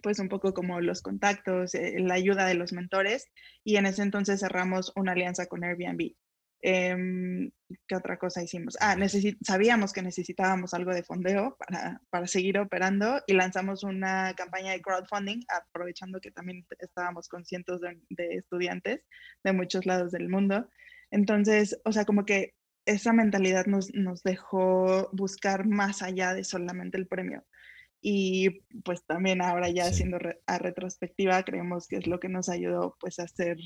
pues 0.00 0.20
un 0.20 0.28
poco 0.28 0.54
como 0.54 0.80
los 0.80 1.02
contactos, 1.02 1.74
eh, 1.74 1.96
la 1.98 2.14
ayuda 2.14 2.46
de 2.46 2.54
los 2.54 2.72
mentores, 2.72 3.26
y 3.64 3.76
en 3.76 3.86
ese 3.86 4.02
entonces 4.02 4.40
cerramos 4.40 4.92
una 4.94 5.12
alianza 5.12 5.46
con 5.46 5.64
Airbnb. 5.64 6.12
Em, 6.60 7.50
¿Qué 7.86 7.94
otra 7.96 8.18
cosa 8.18 8.42
hicimos? 8.42 8.76
Ah, 8.80 8.96
sabíamos 9.42 9.92
que 9.92 10.02
necesitábamos 10.02 10.74
algo 10.74 10.92
de 10.94 11.02
fondeo 11.04 11.56
para, 11.58 12.00
para 12.10 12.26
seguir 12.26 12.58
operando 12.58 13.20
y 13.26 13.34
lanzamos 13.34 13.84
una 13.84 14.34
campaña 14.34 14.72
de 14.72 14.80
crowdfunding, 14.82 15.40
aprovechando 15.48 16.20
que 16.20 16.30
también 16.32 16.66
estábamos 16.78 17.28
con 17.28 17.44
cientos 17.44 17.80
de, 17.80 18.00
de 18.10 18.36
estudiantes 18.36 19.04
de 19.44 19.52
muchos 19.52 19.86
lados 19.86 20.12
del 20.12 20.28
mundo. 20.28 20.68
Entonces, 21.10 21.80
o 21.84 21.92
sea, 21.92 22.04
como 22.04 22.24
que 22.24 22.54
esa 22.86 23.12
mentalidad 23.12 23.66
nos, 23.66 23.92
nos 23.94 24.22
dejó 24.22 25.10
buscar 25.12 25.66
más 25.66 26.02
allá 26.02 26.34
de 26.34 26.44
solamente 26.44 26.96
el 26.98 27.06
premio. 27.06 27.44
Y 28.00 28.60
pues 28.84 29.04
también 29.06 29.42
ahora 29.42 29.68
ya 29.70 29.84
Sí. 29.84 29.90
haciendo 29.90 30.18
re- 30.18 30.40
a 30.46 30.58
retrospectiva, 30.58 31.42
creemos 31.44 31.88
que 31.88 31.96
es 31.96 32.06
lo 32.06 32.20
que 32.20 32.28
nos 32.28 32.48
ayudó 32.48 32.96
pues 33.00 33.18
a 33.18 33.28
ser 33.28 33.58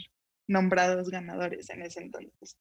nombrados 0.49 1.11
ganadores 1.11 1.70
en 1.70 1.82
ese 1.82 2.00
entonces. 2.02 2.56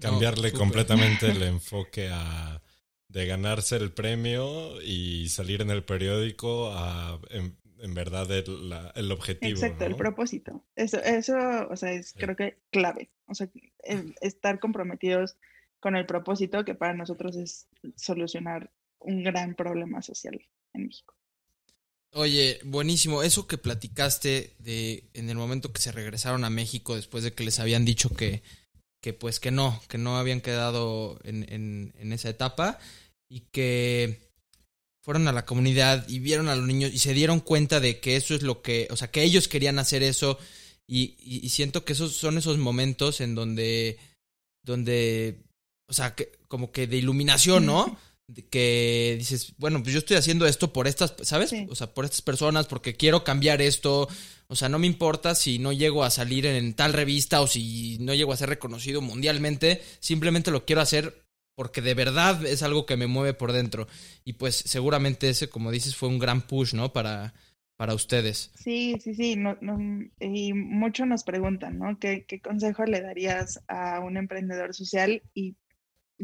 Cambiarle 0.00 0.52
completamente 0.52 1.28
el 1.30 1.42
enfoque 1.42 2.08
a 2.12 2.62
de 3.08 3.26
ganarse 3.26 3.76
el 3.76 3.90
premio 3.92 4.80
y 4.82 5.28
salir 5.28 5.62
en 5.62 5.70
el 5.70 5.82
periódico 5.82 6.70
a 6.72 7.18
en, 7.30 7.56
en 7.80 7.94
verdad 7.94 8.30
el, 8.30 8.68
la- 8.68 8.92
el 8.94 9.10
objetivo. 9.10 9.50
Exacto, 9.50 9.84
el 9.84 9.96
propósito. 9.96 10.64
Eso, 10.76 10.98
eso, 11.02 11.36
o 11.70 11.76
sea, 11.76 11.92
es 11.92 12.12
creo 12.12 12.36
que 12.36 12.58
clave. 12.70 13.08
O 13.26 13.34
sea, 13.34 13.48
el 13.82 14.14
estar 14.20 14.60
comprometidos 14.60 15.36
con 15.80 15.96
el 15.96 16.06
propósito 16.06 16.64
que 16.64 16.74
para 16.74 16.94
nosotros 16.94 17.36
es 17.36 17.66
solucionar 17.96 18.70
un 19.00 19.22
gran 19.22 19.54
problema 19.54 20.02
social 20.02 20.40
en 20.74 20.86
México. 20.86 21.14
Oye, 22.12 22.58
buenísimo. 22.64 23.22
Eso 23.22 23.46
que 23.46 23.58
platicaste 23.58 24.54
de 24.58 25.10
en 25.14 25.28
el 25.30 25.36
momento 25.36 25.72
que 25.72 25.80
se 25.82 25.92
regresaron 25.92 26.44
a 26.44 26.50
México 26.50 26.96
después 26.96 27.22
de 27.22 27.32
que 27.34 27.44
les 27.44 27.60
habían 27.60 27.84
dicho 27.84 28.10
que, 28.10 28.42
que 29.00 29.12
pues 29.12 29.40
que 29.40 29.50
no, 29.50 29.80
que 29.88 29.98
no 29.98 30.18
habían 30.18 30.40
quedado 30.40 31.18
en, 31.24 31.46
en, 31.52 31.94
en 31.98 32.12
esa 32.12 32.28
etapa 32.28 32.78
y 33.28 33.40
que 33.52 34.28
fueron 35.02 35.28
a 35.28 35.32
la 35.32 35.46
comunidad 35.46 36.06
y 36.08 36.18
vieron 36.18 36.48
a 36.48 36.56
los 36.56 36.66
niños 36.66 36.92
y 36.92 36.98
se 36.98 37.14
dieron 37.14 37.40
cuenta 37.40 37.80
de 37.80 38.00
que 38.00 38.16
eso 38.16 38.34
es 38.34 38.42
lo 38.42 38.60
que, 38.60 38.88
o 38.90 38.96
sea, 38.96 39.10
que 39.10 39.22
ellos 39.22 39.48
querían 39.48 39.78
hacer 39.78 40.02
eso 40.02 40.38
y, 40.86 41.16
y, 41.18 41.48
siento 41.50 41.84
que 41.84 41.92
esos 41.92 42.16
son 42.16 42.38
esos 42.38 42.56
momentos 42.56 43.20
en 43.20 43.34
donde, 43.34 43.98
donde, 44.62 45.44
o 45.86 45.92
sea, 45.92 46.14
que, 46.14 46.32
como 46.48 46.72
que 46.72 46.86
de 46.86 46.96
iluminación, 46.96 47.66
¿no? 47.66 47.98
Que 48.50 49.16
dices, 49.18 49.54
bueno, 49.56 49.82
pues 49.82 49.94
yo 49.94 50.00
estoy 50.00 50.16
haciendo 50.16 50.46
esto 50.46 50.72
por 50.72 50.86
estas, 50.86 51.14
¿sabes? 51.22 51.50
Sí. 51.50 51.66
O 51.70 51.74
sea, 51.74 51.94
por 51.94 52.04
estas 52.04 52.22
personas, 52.22 52.66
porque 52.66 52.94
quiero 52.94 53.24
cambiar 53.24 53.62
esto. 53.62 54.08
O 54.48 54.56
sea, 54.56 54.68
no 54.68 54.78
me 54.78 54.86
importa 54.86 55.34
si 55.34 55.58
no 55.58 55.72
llego 55.72 56.04
a 56.04 56.10
salir 56.10 56.44
en 56.46 56.74
tal 56.74 56.92
revista 56.92 57.40
o 57.40 57.46
si 57.46 57.98
no 58.00 58.14
llego 58.14 58.32
a 58.32 58.36
ser 58.36 58.50
reconocido 58.50 59.00
mundialmente. 59.00 59.82
Simplemente 60.00 60.50
lo 60.50 60.64
quiero 60.66 60.82
hacer 60.82 61.24
porque 61.58 61.80
de 61.82 61.94
verdad 61.94 62.46
es 62.46 62.62
algo 62.62 62.86
que 62.86 62.96
me 62.96 63.08
mueve 63.08 63.34
por 63.34 63.52
dentro. 63.52 63.88
Y 64.24 64.34
pues 64.34 64.54
seguramente 64.54 65.28
ese, 65.28 65.48
como 65.48 65.72
dices, 65.72 65.96
fue 65.96 66.08
un 66.08 66.20
gran 66.20 66.42
push, 66.42 66.74
¿no? 66.74 66.92
Para, 66.92 67.34
para 67.76 67.94
ustedes. 67.94 68.52
Sí, 68.54 68.96
sí, 69.02 69.14
sí. 69.14 69.34
No, 69.36 69.56
no, 69.60 69.76
y 70.20 70.52
mucho 70.52 71.04
nos 71.04 71.24
preguntan, 71.24 71.78
¿no? 71.78 71.98
¿Qué, 71.98 72.24
¿Qué 72.28 72.40
consejo 72.40 72.84
le 72.84 73.00
darías 73.00 73.60
a 73.68 73.98
un 74.00 74.16
emprendedor 74.16 74.72
social? 74.72 75.22
Y 75.34 75.56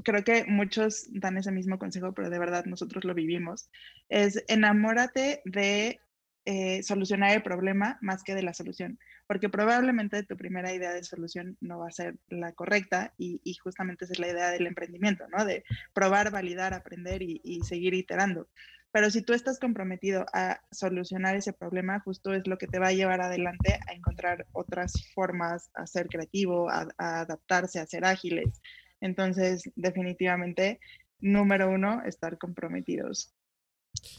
creo 0.03 0.25
que 0.25 0.45
muchos 0.47 1.07
dan 1.11 1.37
ese 1.37 1.53
mismo 1.53 1.79
consejo, 1.79 2.13
pero 2.13 2.31
de 2.31 2.39
verdad 2.39 2.65
nosotros 2.65 3.05
lo 3.05 3.15
vivimos. 3.15 3.71
Es 4.09 4.43
enamórate 4.49 5.43
de 5.45 6.01
eh, 6.47 6.83
solucionar 6.83 7.33
el 7.33 7.43
problema 7.43 7.99
más 8.03 8.23
que 8.23 8.35
de 8.35 8.43
la 8.43 8.53
solución, 8.53 8.99
porque 9.27 9.49
probablemente 9.49 10.23
tu 10.25 10.37
primera 10.37 10.73
idea 10.75 10.93
de 10.93 11.05
solución 11.05 11.57
no 11.61 11.79
va 11.79 11.89
a 11.89 11.93
ser 11.93 12.17
la 12.29 12.53
correcta 12.53 13.15
y, 13.17 13.41
y 13.45 13.55
justamente 13.55 14.05
esa 14.05 14.13
es 14.13 14.19
la 14.19 14.29
idea 14.29 14.51
del 14.51 14.67
emprendimiento, 14.67 15.27
¿no? 15.29 15.45
De 15.45 15.65
probar, 15.95 16.31
validar, 16.31 16.75
aprender 16.75 17.23
y, 17.23 17.41
y 17.45 17.63
seguir 17.63 17.95
iterando. 17.95 18.49
Pero 18.93 19.11
si 19.11 19.23
tú 19.23 19.33
estás 19.33 19.59
comprometido 19.59 20.25
a 20.33 20.61
solucionar 20.71 21.35
ese 21.35 21.53
problema, 21.53 21.99
justo 21.99 22.33
es 22.33 22.47
lo 22.47 22.59
que 22.59 22.69
te 22.69 22.79
va 22.79 22.89
a 22.89 22.93
llevar 22.93 23.23
adelante 23.23 23.81
a 23.89 23.93
encontrar 23.93 24.47
otras 24.53 24.93
formas, 25.15 25.69
a 25.75 25.85
ser 25.89 26.07
creativo, 26.07 26.71
a, 26.71 26.87
a 26.97 27.21
adaptarse, 27.23 27.81
a 27.81 27.87
ser 27.87 28.05
ágiles. 28.05 28.61
Entonces, 29.05 29.65
definitivamente, 29.77 30.81
número 31.21 31.69
uno, 31.71 32.03
estar 32.07 32.39
comprometidos 32.39 33.29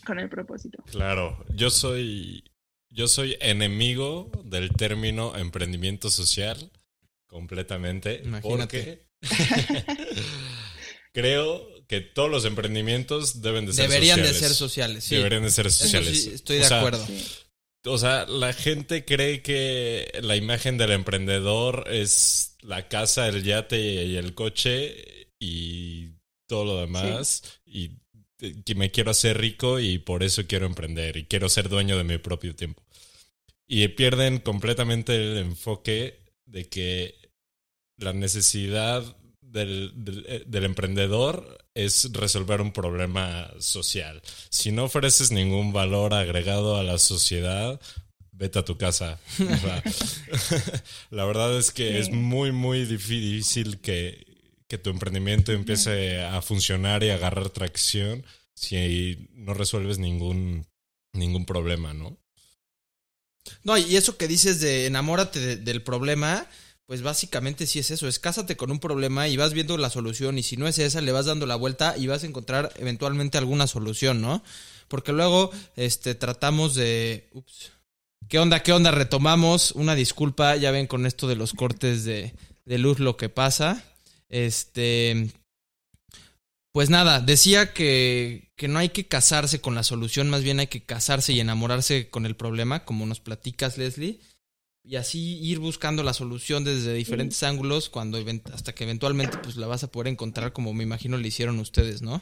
con 0.06 0.20
el 0.20 0.30
propósito. 0.30 0.84
Claro, 0.92 1.44
yo 1.56 1.70
soy 1.72 2.44
yo 2.90 3.08
soy 3.08 3.36
enemigo 3.42 4.32
del 4.46 4.70
término 4.70 5.36
emprendimiento 5.36 6.10
social 6.10 6.72
completamente 7.26 8.22
Imagínate. 8.24 8.48
porque 8.58 9.08
creo 11.12 11.68
que 11.88 12.02
todos 12.02 12.30
los 12.30 12.46
emprendimientos 12.46 13.42
deben 13.42 13.66
de 13.66 13.74
ser 13.74 13.90
Deberían 13.90 14.20
sociales. 14.20 14.42
de 14.42 14.48
ser 14.48 14.56
sociales. 14.56 15.04
Sí. 15.04 15.16
Deberían 15.16 15.44
de 15.44 15.50
ser 15.52 15.72
sociales. 15.72 16.24
sí, 16.24 16.32
estoy 16.34 16.58
O 16.58 16.60
de 16.62 16.66
sea, 16.66 16.78
acuerdo. 16.80 17.06
Sí. 17.06 17.26
O 17.86 17.98
sea, 17.98 18.26
la 18.26 18.54
gente 18.54 19.06
cree 19.06 19.42
que 19.42 20.12
la 20.22 20.36
imagen 20.36 20.78
del 20.78 20.92
emprendedor 20.92 21.86
es 21.90 22.58
la 22.62 22.88
casa, 22.88 23.28
el 23.28 23.44
yate 23.44 24.06
y 24.06 24.18
el 24.18 24.34
coche 24.34 25.28
y 25.40 26.10
todo 26.48 26.66
lo 26.66 26.82
demás. 26.82 27.62
Y 27.66 27.92
que 28.66 28.76
me 28.76 28.92
quiero 28.92 29.12
hacer 29.12 29.40
rico 29.40 29.80
y 29.80 29.98
por 30.00 30.24
eso 30.24 30.46
quiero 30.48 30.66
emprender 30.66 31.18
y 31.18 31.26
quiero 31.26 31.48
ser 31.48 31.70
dueño 31.70 31.98
de 31.98 32.04
mi 32.04 32.18
propio 32.18 32.56
tiempo. 32.56 32.84
Y 33.68 33.88
pierden 33.90 34.40
completamente 34.40 35.16
el 35.16 35.38
enfoque 35.38 36.20
de 36.46 36.68
que 36.68 37.16
la 37.98 38.14
necesidad 38.14 39.16
del, 39.56 39.92
del, 39.96 40.26
eh, 40.28 40.44
del 40.46 40.66
emprendedor 40.66 41.58
es 41.74 42.12
resolver 42.14 42.62
un 42.62 42.72
problema 42.72 43.52
social. 43.60 44.22
Si 44.50 44.72
no 44.72 44.84
ofreces 44.84 45.32
ningún 45.32 45.74
valor 45.74 46.14
agregado 46.14 46.78
a 46.78 46.84
la 46.84 47.00
sociedad, 47.00 47.80
vete 48.32 48.60
a 48.60 48.66
tu 48.66 48.78
casa. 48.78 49.20
O 49.40 49.58
sea, 49.58 49.84
la 51.10 51.26
verdad 51.26 51.58
es 51.58 51.72
que 51.72 51.90
Sí. 51.90 51.98
es 51.98 52.12
muy, 52.12 52.52
muy 52.52 52.86
difícil 52.86 53.80
que, 53.80 54.26
que 54.68 54.78
tu 54.78 54.90
emprendimiento 54.90 55.52
empiece 55.52 56.22
a 56.22 56.42
funcionar 56.42 57.04
y 57.04 57.10
a 57.10 57.16
agarrar 57.16 57.50
tracción 57.50 58.24
si 58.54 59.28
no 59.34 59.54
resuelves 59.54 59.98
ningún, 60.00 60.66
ningún 61.14 61.46
problema, 61.46 61.94
¿no? 61.94 62.18
No, 63.64 63.78
y 63.78 63.96
eso 63.96 64.18
que 64.18 64.28
dices 64.28 64.60
de 64.60 64.86
enamórate 64.88 65.40
de- 65.40 65.58
del 65.58 65.82
problema, 65.84 66.48
pues 66.88 67.02
básicamente 67.02 67.68
sí 67.68 67.80
es 67.80 67.92
eso, 67.92 68.08
es 68.08 68.20
cásate 68.20 68.58
con 68.58 68.72
un 68.72 68.80
problema 68.80 69.28
y 69.28 69.38
vas 69.38 69.54
viendo 69.54 69.78
la 69.78 69.90
solución 69.90 70.38
y 70.38 70.44
si 70.44 70.56
no 70.58 70.68
es 70.68 70.78
esa 70.78 71.02
le 71.02 71.12
vas 71.12 71.26
dando 71.26 71.46
la 71.46 71.56
vuelta 71.56 71.96
y 71.98 72.08
vas 72.08 72.24
a 72.24 72.28
encontrar 72.28 72.72
eventualmente 72.78 73.38
alguna 73.38 73.68
solución, 73.68 74.22
¿no? 74.22 74.44
Porque 74.88 75.12
luego 75.12 75.52
este 75.76 76.14
tratamos 76.14 76.76
de 76.76 77.30
ups, 77.34 77.72
¿Qué 78.28 78.40
onda? 78.40 78.64
¿Qué 78.64 78.74
onda? 78.74 78.92
Retomamos. 78.92 79.72
Una 79.72 79.94
disculpa, 79.94 80.56
ya 80.56 80.72
ven 80.72 80.88
con 80.88 81.06
esto 81.06 81.28
de 81.28 81.36
los 81.36 81.54
cortes 81.54 82.06
de, 82.06 82.34
de 82.66 82.78
luz 82.78 83.00
lo 83.00 83.18
que 83.18 83.30
pasa. 83.30 83.84
Este. 84.30 85.30
Pues 86.72 86.90
nada, 86.90 87.22
decía 87.22 87.72
que, 87.72 88.52
que, 88.58 88.68
no 88.68 88.80
hay 88.80 88.90
que 88.90 89.08
casarse 89.08 89.62
con 89.62 89.76
la 89.76 89.84
solución, 89.84 90.30
más 90.30 90.44
bien 90.44 90.60
hay 90.60 90.68
que 90.68 90.84
casarse 90.84 91.32
y 91.32 91.40
enamorarse 91.40 92.10
con 92.10 92.26
el 92.26 92.36
problema, 92.36 92.84
como 92.84 93.06
nos 93.06 93.22
platicas, 93.22 93.78
Leslie. 93.78 94.20
Y 94.88 94.98
así 94.98 95.40
ir 95.40 95.60
buscando 95.60 96.04
la 96.04 96.14
solución 96.14 96.64
desde 96.64 96.94
diferentes 96.94 97.42
ángulos 97.42 97.90
cuando 97.90 98.24
hasta 98.54 98.76
que 98.76 98.84
eventualmente 98.84 99.38
pues 99.40 99.58
la 99.58 99.66
vas 99.66 99.84
a 99.84 99.92
poder 99.92 100.10
encontrar 100.10 100.54
como 100.54 100.74
me 100.74 100.84
imagino 100.84 101.18
le 101.18 101.28
hicieron 101.28 101.60
ustedes, 101.60 102.04
¿no? 102.04 102.22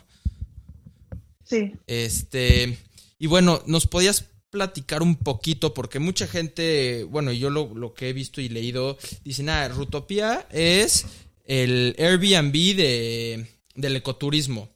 Sí. 1.43 1.73
Este, 1.87 2.77
y 3.19 3.27
bueno, 3.27 3.61
nos 3.67 3.87
podías 3.87 4.29
platicar 4.53 5.01
un 5.01 5.15
poquito, 5.15 5.73
porque 5.73 5.97
mucha 5.97 6.27
gente, 6.27 7.05
bueno, 7.05 7.31
yo 7.33 7.49
lo, 7.49 7.73
lo 7.73 7.95
que 7.95 8.09
he 8.09 8.13
visto 8.13 8.39
y 8.39 8.49
leído, 8.49 8.99
dicen, 9.25 9.49
ah, 9.49 9.67
Rutopía 9.67 10.47
es 10.51 11.05
el 11.43 11.95
Airbnb 11.97 12.53
de, 12.53 13.47
del 13.73 13.95
ecoturismo. 13.95 14.69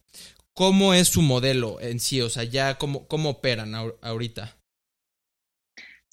¿Cómo 0.52 0.94
es 0.94 1.06
su 1.06 1.22
modelo 1.22 1.80
en 1.80 2.00
sí? 2.00 2.20
O 2.20 2.28
sea, 2.28 2.42
ya, 2.42 2.76
¿cómo, 2.76 3.06
cómo 3.06 3.30
operan 3.30 3.72
ahorita? 4.02 4.57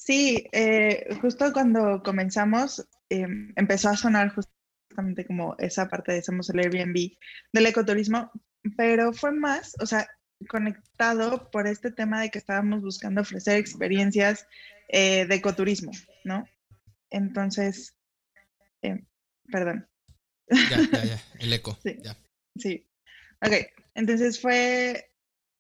Sí, 0.05 0.47
eh, 0.51 1.17
justo 1.19 1.51
cuando 1.51 2.03
comenzamos, 2.03 2.87
eh, 3.09 3.25
empezó 3.55 3.89
a 3.89 3.97
sonar 3.97 4.29
justamente 4.35 5.25
como 5.25 5.55
esa 5.57 5.87
parte 5.87 6.11
de 6.11 6.21
somos 6.21 6.47
el 6.51 6.59
Airbnb 6.59 7.17
del 7.51 7.65
ecoturismo, 7.65 8.31
pero 8.77 9.13
fue 9.13 9.31
más, 9.31 9.75
o 9.79 9.87
sea, 9.87 10.07
conectado 10.47 11.49
por 11.49 11.65
este 11.65 11.89
tema 11.89 12.21
de 12.21 12.29
que 12.29 12.37
estábamos 12.37 12.83
buscando 12.83 13.21
ofrecer 13.21 13.57
experiencias 13.57 14.45
eh, 14.89 15.25
de 15.25 15.33
ecoturismo, 15.33 15.91
¿no? 16.23 16.47
Entonces, 17.09 17.97
perdón. 19.51 19.89
Ya, 20.69 20.77
ya, 20.91 21.03
ya, 21.03 21.21
el 21.39 21.51
eco. 21.51 21.75
Sí, 21.83 21.97
ya. 22.03 22.15
sí. 22.55 22.87
Ok, 23.41 23.53
entonces 23.95 24.39
fue, 24.39 25.11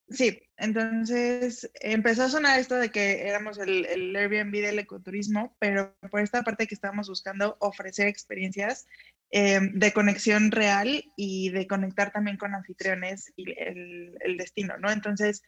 sí, 0.07 0.39
entonces 0.57 1.69
empezó 1.75 2.23
a 2.23 2.29
sonar 2.29 2.59
esto 2.59 2.75
de 2.75 2.89
que 2.89 3.27
éramos 3.27 3.57
el, 3.57 3.85
el 3.85 4.15
Airbnb 4.15 4.53
del 4.53 4.79
ecoturismo, 4.79 5.55
pero 5.59 5.95
por 6.09 6.21
esta 6.21 6.43
parte 6.43 6.67
que 6.67 6.75
estábamos 6.75 7.09
buscando 7.09 7.57
ofrecer 7.59 8.07
experiencias 8.07 8.85
eh, 9.31 9.59
de 9.73 9.91
conexión 9.91 10.51
real 10.51 11.03
y 11.17 11.49
de 11.49 11.67
conectar 11.67 12.11
también 12.11 12.37
con 12.37 12.55
anfitriones 12.55 13.33
y 13.35 13.51
el, 13.59 14.17
el, 14.21 14.37
destino, 14.37 14.77
¿no? 14.77 14.89
Entonces, 14.89 15.43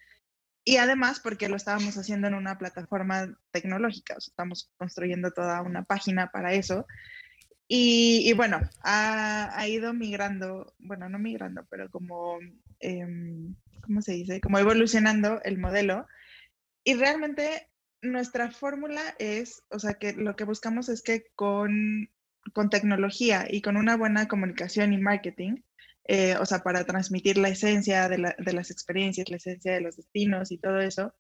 y 0.66 0.76
además 0.76 1.22
porque 1.22 1.48
lo 1.48 1.56
estábamos 1.56 1.98
haciendo 1.98 2.28
en 2.28 2.34
una 2.34 2.58
plataforma 2.58 3.38
tecnológica, 3.52 4.16
estamos 4.18 4.70
construyendo 4.78 5.32
toda 5.32 5.62
una 5.62 5.84
página 5.84 6.32
para 6.32 6.54
eso. 6.54 6.86
Y, 7.70 8.32
bueno, 8.34 8.62
ha, 8.82 9.58
ha, 9.58 9.68
ido 9.68 9.94
migrando, 9.94 10.74
bueno, 10.80 11.10
no 11.10 11.20
migrando, 11.20 11.66
pero 11.70 11.90
como, 11.90 12.40
eh, 12.80 13.06
¿cómo 13.82 14.02
se 14.02 14.14
dice? 14.14 14.42
Como 14.42 14.60
evolucionando 14.60 15.42
el 15.44 15.58
modelo. 15.58 16.08
Y 16.84 16.96
realmente 16.96 17.70
nuestra 18.02 18.52
fórmula 18.52 19.16
es, 19.20 19.64
o 19.70 19.80
sea, 19.80 19.96
que 19.96 20.14
lo 20.14 20.36
que 20.36 20.46
buscamos 20.46 20.90
es 20.90 21.02
que 21.02 21.26
con 21.36 22.10
con 22.54 22.70
tecnología 22.70 23.46
y 23.50 23.62
con 23.62 23.78
una 23.78 23.98
buena 23.98 24.28
comunicación 24.28 24.94
y 24.94 24.98
marketing, 24.98 25.58
eh, 26.06 26.36
o 26.40 26.46
sea, 26.46 26.60
para 26.60 26.86
transmitir 26.86 27.38
la 27.38 27.50
esencia 27.50 28.08
de, 28.08 28.18
la, 28.18 28.36
de, 28.38 28.54
las 28.54 28.72
experiencias, 28.72 29.30
la 29.30 29.38
esencia 29.38 29.74
de 29.74 29.82
los 29.82 29.98
destinos 29.98 30.52
y 30.52 30.58
todo 30.58 30.80
eso, 30.80 31.14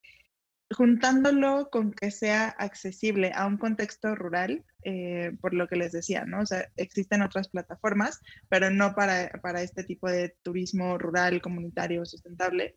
juntándolo 0.72 1.70
con 1.70 1.94
que 1.94 2.12
sea 2.12 2.50
accesible 2.50 3.32
a 3.34 3.46
un 3.46 3.58
contexto 3.58 4.16
rural, 4.16 4.66
eh, 4.84 5.32
por 5.42 5.54
lo 5.54 5.68
que 5.68 5.78
les 5.78 5.92
decía, 5.92 6.26
¿no? 6.26 6.42
O 6.42 6.46
sea, 6.46 6.70
existen 6.76 7.22
otras 7.22 7.48
plataformas, 7.48 8.20
pero 8.50 8.70
no 8.70 8.94
para, 8.94 9.30
para 9.42 9.62
este 9.62 9.84
tipo 9.84 10.10
de 10.10 10.36
turismo 10.44 10.98
rural, 10.98 11.42
comunitario, 11.42 12.06
sustentable. 12.06 12.76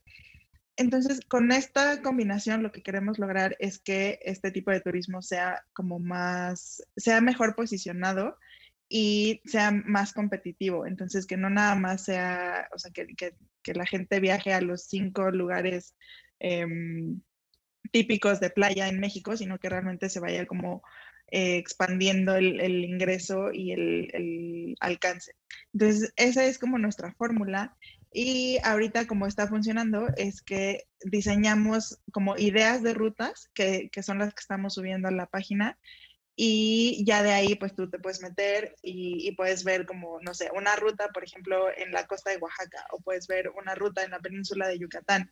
Entonces, 0.77 1.21
con 1.27 1.53
esta 1.53 2.01
combinación 2.01 2.63
lo 2.63 2.73
que 2.73 2.83
queremos 2.83 3.19
lograr 3.19 3.57
es 3.59 3.81
que 3.81 4.21
este 4.23 4.51
tipo 4.51 4.71
de 4.71 4.81
turismo 4.81 5.21
sea 5.21 5.63
como 5.73 5.99
más, 5.99 6.83
sea 6.97 7.21
mejor 7.21 7.55
posicionado 7.57 8.39
y 8.89 9.43
sea 9.45 9.73
más 9.73 10.13
competitivo. 10.13 10.87
Entonces, 10.87 11.27
que 11.27 11.37
no 11.37 11.51
nada 11.51 11.75
más 11.75 12.05
sea, 12.05 12.69
o 12.75 12.79
sea, 12.79 12.93
que, 12.93 13.09
que, 13.17 13.35
que 13.63 13.75
la 13.75 13.85
gente 13.85 14.21
viaje 14.21 14.53
a 14.53 14.61
los 14.61 14.85
cinco 14.85 15.31
lugares 15.31 15.95
eh, 16.39 16.67
típicos 17.91 18.41
de 18.41 18.51
playa 18.51 18.89
en 18.89 19.01
México, 19.01 19.37
sino 19.37 19.59
que 19.59 19.69
realmente 19.69 20.09
se 20.09 20.21
vaya 20.21 20.47
como 20.47 20.83
eh, 21.33 21.59
expandiendo 21.59 22.35
el, 22.35 22.61
el, 22.61 22.85
ingreso 22.85 23.53
y 23.53 23.73
el, 23.73 24.11
el 24.13 24.77
alcance. 24.81 25.37
Entonces, 25.73 26.13
esa 26.17 26.45
es 26.45 26.59
como 26.59 26.79
nuestra 26.79 27.13
fórmula. 27.13 27.77
Y 28.13 28.59
ahorita 28.65 29.07
como 29.07 29.29
está 29.29 29.47
funcionando 29.47 30.09
es 30.17 30.43
que 30.43 30.89
diseñamos 31.05 32.01
como 32.13 32.37
ideas 32.37 32.83
de 32.83 32.95
rutas, 32.95 33.49
que, 33.55 33.91
que, 33.93 34.03
son 34.03 34.19
las 34.19 34.35
que 34.35 34.41
estamos 34.41 34.75
subiendo 34.75 35.07
a 35.07 35.13
la 35.13 35.27
página, 35.27 35.79
y 36.35 37.05
ya 37.05 37.23
de 37.23 37.33
ahí 37.33 37.55
pues 37.55 37.75
tú 37.77 37.89
te 37.89 37.99
puedes 37.99 38.23
meter 38.23 38.75
y, 38.83 39.29
y, 39.29 39.33
puedes 39.33 39.63
ver 39.63 39.87
como, 39.87 40.19
no 40.23 40.35
sé, 40.35 40.51
una 40.55 40.75
ruta, 40.75 41.09
por 41.15 41.23
ejemplo, 41.23 41.69
en 41.77 41.93
la 41.93 42.07
costa 42.07 42.31
de 42.31 42.39
Oaxaca, 42.39 42.87
o 42.93 43.01
puedes 43.01 43.29
ver 43.29 43.51
una 43.51 43.75
ruta 43.77 44.03
en 44.03 44.11
la 44.11 44.19
península 44.19 44.67
de 44.67 44.79
Yucatán, 44.79 45.31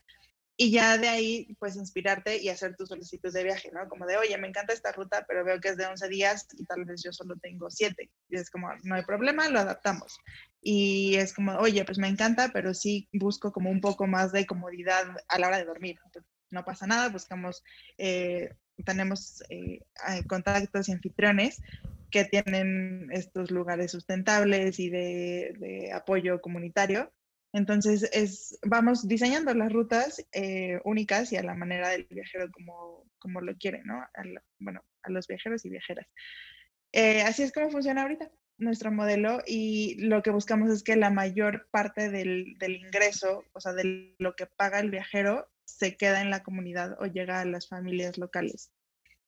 y 0.60 0.72
ya 0.72 0.98
de 0.98 1.08
ahí 1.08 1.56
pues 1.60 1.76
inspirarte 1.76 2.42
y 2.42 2.48
hacer 2.48 2.74
tus 2.74 2.88
solicitudes 2.88 3.32
de 3.32 3.44
viaje, 3.44 3.70
¿no? 3.72 3.88
Como 3.88 4.06
de, 4.06 4.16
oye, 4.16 4.36
me 4.38 4.48
encanta 4.48 4.72
esta 4.72 4.90
ruta, 4.90 5.24
pero 5.28 5.44
veo 5.44 5.60
que 5.60 5.68
es 5.68 5.76
de 5.76 5.86
11 5.86 6.08
días 6.08 6.48
y 6.58 6.64
tal 6.64 6.84
vez 6.84 7.00
yo 7.00 7.12
solo 7.12 7.36
tengo 7.36 7.70
7. 7.70 8.10
Y 8.28 8.36
es 8.36 8.50
como, 8.50 8.68
no 8.82 8.96
hay 8.96 9.04
problema, 9.04 9.48
lo 9.48 9.60
adaptamos. 9.60 10.18
Y 10.60 11.14
es 11.14 11.32
como, 11.32 11.52
oye, 11.58 11.84
pues 11.84 11.98
me 11.98 12.08
encanta, 12.08 12.50
pero 12.52 12.74
sí 12.74 13.08
busco 13.12 13.52
como 13.52 13.70
un 13.70 13.80
poco 13.80 14.08
más 14.08 14.32
de 14.32 14.46
comodidad 14.46 15.04
a 15.28 15.38
la 15.38 15.46
hora 15.46 15.58
de 15.58 15.64
dormir. 15.64 16.00
No 16.50 16.64
pasa 16.64 16.88
nada, 16.88 17.08
buscamos, 17.08 17.62
eh, 17.96 18.52
tenemos 18.84 19.44
eh, 19.50 19.78
contactos 20.26 20.88
y 20.88 20.92
anfitriones 20.92 21.62
que 22.10 22.24
tienen 22.24 23.10
estos 23.12 23.52
lugares 23.52 23.92
sustentables 23.92 24.80
y 24.80 24.90
de 24.90 25.92
apoyo 25.94 26.40
comunitario 26.40 27.12
entonces, 27.52 28.08
es, 28.12 28.58
vamos 28.62 29.08
diseñando 29.08 29.54
las 29.54 29.72
rutas 29.72 30.24
eh, 30.32 30.80
únicas 30.84 31.32
y 31.32 31.37
a 31.37 31.42
la 31.42 31.54
manera 31.54 31.88
del 31.90 32.06
viajero 32.11 32.50
como, 32.52 33.04
como 33.18 33.40
lo 33.40 33.56
quiere, 33.56 33.82
¿no? 33.84 34.00
Bueno, 34.58 34.84
a 35.02 35.11
los 35.11 35.26
viajeros 35.26 35.64
y 35.64 35.70
viajeras. 35.70 36.06
Eh, 36.92 37.22
así 37.22 37.42
es 37.42 37.52
como 37.52 37.70
funciona 37.70 38.02
ahorita 38.02 38.30
nuestro 38.58 38.90
modelo 38.90 39.40
y 39.46 39.94
lo 40.00 40.22
que 40.22 40.30
buscamos 40.30 40.70
es 40.70 40.82
que 40.82 40.96
la 40.96 41.11
mayor 41.11 41.68
parte 41.70 42.11
del, 42.11 42.56
del 42.58 42.76
ingreso, 42.76 43.44
o 43.52 43.61
sea, 43.61 43.72
de 43.72 44.14
lo 44.18 44.34
que 44.34 44.46
paga 44.46 44.80
el 44.80 44.90
viajero, 44.90 45.48
se 45.64 45.96
queda 45.96 46.20
en 46.20 46.30
la 46.30 46.42
comunidad 46.42 46.96
o 47.00 47.06
llega 47.06 47.40
a 47.40 47.44
las 47.44 47.68
familias 47.68 48.18
locales. 48.18 48.72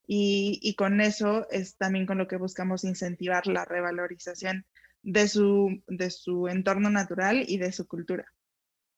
Y, 0.06 0.58
y, 0.62 0.74
con 0.74 1.00
eso 1.00 1.48
es 1.50 1.76
también 1.76 2.06
con 2.06 2.18
lo 2.18 2.26
que 2.26 2.36
buscamos 2.36 2.82
incentivar 2.82 3.46
la 3.46 3.64
revalorización 3.64 4.66
de 5.02 5.28
su, 5.28 5.82
de 5.86 6.10
su 6.10 6.48
entorno 6.48 6.90
natural 6.90 7.44
y 7.46 7.58
de 7.58 7.72
su 7.72 7.86
cultura. 7.86 8.26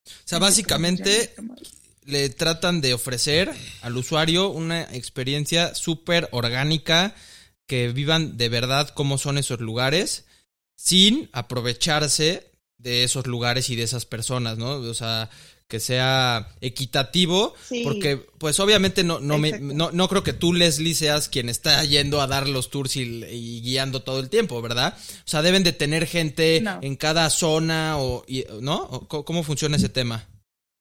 O 0.06 0.10
sea, 0.24 0.38
básicamente 0.38 1.34
le 2.04 2.28
tratan 2.30 2.80
de 2.80 2.94
ofrecer 2.94 3.50
al 3.82 3.96
usuario 3.96 4.48
una 4.48 4.82
experiencia 4.82 5.74
súper 5.74 6.28
orgánica, 6.32 7.14
que 7.66 7.88
vivan 7.88 8.36
de 8.36 8.48
verdad 8.48 8.88
cómo 8.88 9.18
son 9.18 9.38
esos 9.38 9.60
lugares, 9.60 10.26
sin 10.76 11.30
aprovecharse 11.32 12.50
de 12.78 13.04
esos 13.04 13.26
lugares 13.26 13.70
y 13.70 13.76
de 13.76 13.84
esas 13.84 14.04
personas, 14.04 14.58
¿no? 14.58 14.72
O 14.72 14.94
sea, 14.94 15.30
que 15.68 15.80
sea 15.80 16.48
equitativo, 16.60 17.54
sí. 17.66 17.82
porque 17.84 18.18
pues 18.38 18.60
obviamente 18.60 19.04
no, 19.04 19.20
no, 19.20 19.38
me, 19.38 19.58
no, 19.58 19.90
no, 19.90 20.08
creo 20.08 20.22
que 20.22 20.32
tú, 20.32 20.52
Leslie, 20.52 20.94
seas 20.94 21.28
quien 21.28 21.48
está 21.48 21.82
yendo 21.84 22.20
a 22.20 22.26
dar 22.26 22.48
los 22.48 22.70
tours 22.70 22.96
y, 22.96 23.24
y 23.24 23.60
guiando 23.62 24.02
todo 24.02 24.20
el 24.20 24.28
tiempo, 24.28 24.60
¿verdad? 24.60 24.96
O 24.98 25.28
sea, 25.28 25.42
deben 25.42 25.64
de 25.64 25.72
tener 25.72 26.06
gente 26.06 26.60
no. 26.60 26.78
en 26.82 26.96
cada 26.96 27.30
zona, 27.30 27.98
o, 27.98 28.24
¿no? 28.60 29.08
¿Cómo 29.08 29.42
funciona 29.42 29.76
ese 29.76 29.88
tema? 29.88 30.28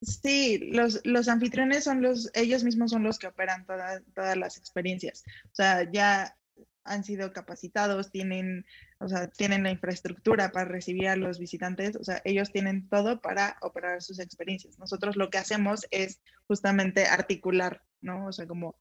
Sí, 0.02 0.58
los, 0.72 1.00
los 1.04 1.28
anfitriones 1.28 1.84
son 1.84 2.02
los, 2.02 2.32
ellos 2.34 2.63
mismos 2.63 2.89
son 2.91 3.04
los 3.04 3.20
que 3.20 3.28
operan 3.28 3.65
toda, 3.65 4.02
todas 4.15 4.36
las 4.36 4.58
experiencias. 4.58 5.24
O 5.46 5.56
sea, 5.56 5.89
ya 5.91 6.36
han 6.84 7.04
sido 7.04 7.32
capacitados, 7.34 8.12
tienen, 8.12 8.65
o 9.01 9.09
sea, 9.09 9.27
tienen 9.27 9.63
la 9.63 9.71
infraestructura 9.71 10.51
para 10.51 10.69
recibir 10.69 11.07
a 11.07 11.15
los 11.15 11.39
visitantes, 11.39 11.95
o 11.95 12.03
sea, 12.03 12.21
ellos 12.23 12.51
tienen 12.51 12.87
todo 12.87 13.19
para 13.19 13.57
operar 13.61 14.01
sus 14.01 14.19
experiencias. 14.19 14.77
Nosotros 14.77 15.15
lo 15.15 15.29
que 15.29 15.39
hacemos 15.39 15.87
es 15.91 16.21
justamente 16.45 17.05
articular, 17.07 17.83
¿no? 18.01 18.27
O 18.27 18.31
sea, 18.31 18.45
como, 18.47 18.77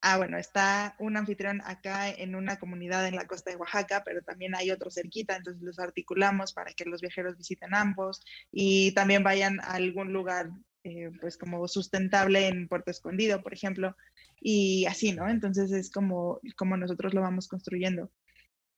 ah, 0.00 0.18
bueno, 0.18 0.38
está 0.38 0.94
un 1.00 1.16
anfitrión 1.16 1.60
acá 1.64 2.08
en 2.10 2.36
una 2.36 2.58
comunidad 2.58 3.06
en 3.08 3.16
la 3.16 3.26
costa 3.26 3.50
de 3.50 3.56
Oaxaca, 3.56 4.02
pero 4.04 4.22
también 4.22 4.54
hay 4.54 4.70
otro 4.70 4.90
cerquita, 4.90 5.36
entonces 5.36 5.62
los 5.62 5.78
articulamos 5.78 6.52
para 6.52 6.72
que 6.72 6.84
los 6.84 7.00
viajeros 7.00 7.36
visiten 7.36 7.74
ambos 7.74 8.22
y 8.52 8.92
también 8.92 9.24
vayan 9.24 9.60
a 9.60 9.74
algún 9.74 10.12
lugar 10.12 10.50
eh, 10.84 11.10
pues 11.20 11.36
como 11.36 11.66
sustentable 11.66 12.46
en 12.46 12.68
Puerto 12.68 12.92
Escondido, 12.92 13.42
por 13.42 13.52
ejemplo, 13.52 13.96
y 14.40 14.86
así, 14.86 15.12
¿no? 15.12 15.28
Entonces 15.28 15.72
es 15.72 15.90
como, 15.90 16.40
como 16.56 16.76
nosotros 16.76 17.12
lo 17.12 17.22
vamos 17.22 17.48
construyendo. 17.48 18.12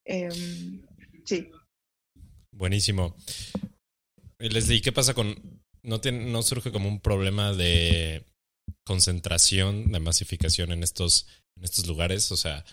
Em, 0.08 0.82
sí. 1.24 1.50
Buenísimo. 2.50 3.14
Leslie, 4.38 4.80
¿qué 4.80 4.90
pasa 4.90 5.14
con... 5.14 5.60
¿No, 5.82 6.00
¿No 6.10 6.42
surge 6.42 6.72
como 6.72 6.88
un 6.88 7.00
problema 7.00 7.52
de 7.52 8.24
concentración, 8.84 9.92
de 9.92 10.00
masificación 10.00 10.72
en 10.72 10.82
estos, 10.82 11.28
en 11.56 11.64
estos 11.64 11.86
lugares? 11.86 12.32
O 12.32 12.36
sea, 12.36 12.64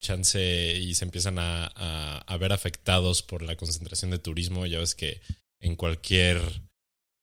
chance 0.00 0.76
y 0.76 0.94
se 0.94 1.04
empiezan 1.04 1.38
a, 1.38 1.66
a, 1.66 2.36
ver 2.36 2.52
afectados 2.52 3.22
por 3.22 3.42
la 3.42 3.56
concentración 3.56 4.10
de 4.10 4.18
turismo. 4.18 4.66
Ya 4.66 4.78
ves 4.78 4.94
que 4.94 5.20
en 5.60 5.74
cualquier 5.74 6.40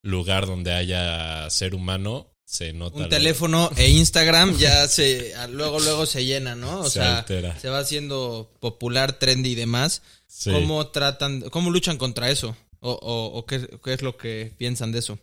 lugar 0.03 0.47
donde 0.47 0.73
haya 0.73 1.49
ser 1.49 1.75
humano 1.75 2.35
se 2.47 2.71
nota. 2.71 2.97
Un 2.97 3.09
teléfono 3.09 3.69
e 3.75 3.89
Instagram 3.89 4.55
ya 4.57 4.87
se 4.87 5.33
luego 5.49 5.79
luego 5.79 6.05
se 6.05 6.23
llena, 6.23 6.55
¿no? 6.55 6.79
O 6.79 6.89
sea, 6.89 7.25
se 7.27 7.69
va 7.69 7.79
haciendo 7.79 8.55
popular, 8.61 9.19
trendy 9.19 9.51
y 9.51 9.55
demás. 9.55 10.01
¿Cómo 10.45 10.87
tratan, 10.87 11.41
cómo 11.49 11.71
luchan 11.71 11.97
contra 11.97 12.29
eso? 12.29 12.55
¿O, 12.79 12.91
o, 12.93 13.45
qué, 13.45 13.67
qué, 13.83 13.93
es 13.93 14.01
lo 14.01 14.17
que 14.17 14.53
piensan 14.57 14.93
de 14.93 14.99
eso? 14.99 15.19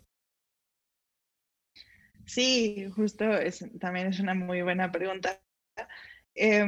Sí, 2.26 2.90
justo 2.94 3.24
es, 3.24 3.64
también 3.80 4.08
es 4.08 4.20
una 4.20 4.34
muy 4.34 4.60
buena 4.60 4.92
pregunta. 4.92 5.40
Eh, 6.34 6.66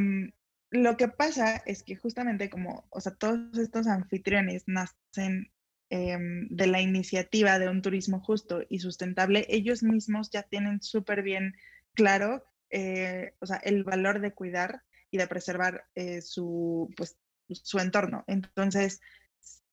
lo 0.71 0.97
que 0.97 1.09
pasa 1.09 1.62
es 1.66 1.83
que 1.83 1.97
justamente 1.97 2.49
como, 2.49 2.87
o 2.90 3.01
sea, 3.01 3.14
todos 3.14 3.59
estos 3.59 3.87
anfitriones 3.87 4.62
nacen 4.66 5.53
em, 5.90 6.49
de 6.49 6.66
la 6.66 6.81
iniciativa 6.81 7.59
de 7.59 7.68
un 7.68 7.83
turismo 7.83 8.20
justo 8.20 8.62
y 8.68 8.81
sustentable, 8.81 9.46
ellos 9.49 9.83
mismos 9.83 10.31
ya 10.31 10.42
tienen 10.42 10.83
súper 10.83 11.22
bien 11.22 11.55
claro, 11.94 12.44
eh, 12.70 13.35
o 13.40 13.46
sea, 13.46 13.57
el 13.59 13.85
valor 13.85 14.20
de 14.20 14.33
cuidar 14.33 14.83
y 15.11 15.18
de 15.18 15.27
preservar 15.27 15.85
eh, 15.94 16.20
su, 16.22 16.90
pues, 16.96 17.16
su 17.49 17.79
entorno. 17.79 18.25
Entonces, 18.27 19.01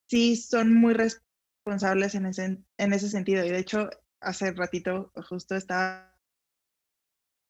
sí 0.07 0.35
son 0.35 0.73
muy 0.73 0.93
responsables 0.93 2.15
en 2.15 2.27
ese, 2.27 2.57
en 2.77 2.93
ese 2.93 3.09
sentido. 3.09 3.43
Y 3.43 3.49
de 3.49 3.59
hecho, 3.59 3.89
hace 4.19 4.51
ratito 4.51 5.11
justo 5.27 5.55
estaba 5.55 6.12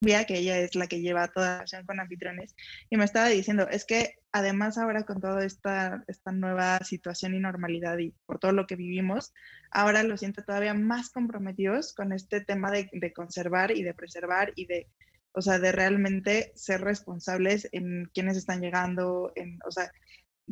que 0.03 0.37
ella 0.37 0.59
es 0.59 0.75
la 0.75 0.87
que 0.87 1.01
lleva 1.01 1.27
toda 1.27 1.57
la 1.57 1.59
acción 1.61 1.85
con 1.85 1.99
anfitriones, 1.99 2.55
y 2.89 2.97
me 2.97 3.05
estaba 3.05 3.27
diciendo, 3.27 3.67
es 3.69 3.85
que 3.85 4.15
además 4.31 4.77
ahora 4.77 5.03
con 5.03 5.21
toda 5.21 5.45
esta, 5.45 6.03
esta 6.07 6.31
nueva 6.31 6.79
situación 6.83 7.35
y 7.35 7.39
normalidad 7.39 7.97
y 7.97 8.13
por 8.25 8.39
todo 8.39 8.51
lo 8.51 8.67
que 8.67 8.75
vivimos, 8.75 9.33
ahora 9.71 10.03
lo 10.03 10.17
siento 10.17 10.43
todavía 10.43 10.73
más 10.73 11.09
comprometidos 11.09 11.93
con 11.93 12.13
este 12.13 12.41
tema 12.41 12.71
de, 12.71 12.89
de 12.91 13.13
conservar 13.13 13.71
y 13.71 13.83
de 13.83 13.93
preservar 13.93 14.53
y 14.55 14.65
de, 14.65 14.87
o 15.33 15.41
sea, 15.41 15.59
de 15.59 15.71
realmente 15.71 16.51
ser 16.55 16.81
responsables 16.81 17.67
en 17.71 18.09
quienes 18.13 18.37
están 18.37 18.61
llegando, 18.61 19.31
en, 19.35 19.59
o 19.65 19.71
sea, 19.71 19.91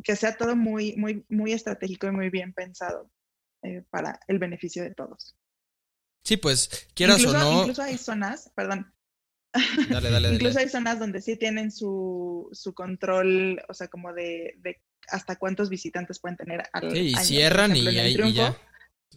que 0.02 0.16
sea 0.16 0.36
todo 0.36 0.56
muy, 0.56 0.96
muy, 0.96 1.24
muy 1.28 1.52
estratégico 1.52 2.06
y 2.06 2.12
muy 2.12 2.30
bien 2.30 2.52
pensado 2.52 3.10
eh, 3.62 3.84
para 3.90 4.18
el 4.26 4.38
beneficio 4.38 4.82
de 4.82 4.94
todos. 4.94 5.36
Sí, 6.24 6.36
pues 6.36 6.88
quieras 6.94 7.24
o 7.24 7.32
no. 7.32 7.60
Incluso 7.60 7.82
hay 7.82 7.98
zonas, 7.98 8.50
perdón, 8.54 8.92
Incluso 10.32 10.58
hay 10.58 10.68
zonas 10.68 10.98
donde 10.98 11.20
sí 11.20 11.36
tienen 11.36 11.70
su, 11.70 12.48
su 12.52 12.72
control, 12.74 13.62
o 13.68 13.74
sea, 13.74 13.88
como 13.88 14.12
de, 14.12 14.54
de, 14.58 14.80
hasta 15.08 15.36
cuántos 15.36 15.68
visitantes 15.68 16.20
pueden 16.20 16.36
tener 16.36 16.62
al 16.72 16.90
Sí, 16.92 16.98
y 16.98 17.14
cierran 17.16 17.76
y, 17.76 17.86
ahí, 17.86 18.32
ya. 18.32 18.56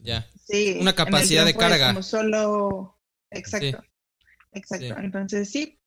Ya. 0.02 0.28
Sí, 0.45 0.78
Una 0.80 0.93
capacidad 0.93 1.45
de 1.45 1.56
carga. 1.56 1.88
como 1.88 2.04
solo. 2.04 3.00
Exacto. 3.32 3.84
Exacto. 4.52 4.98
Entonces, 5.00 5.50
sí. 5.50 5.80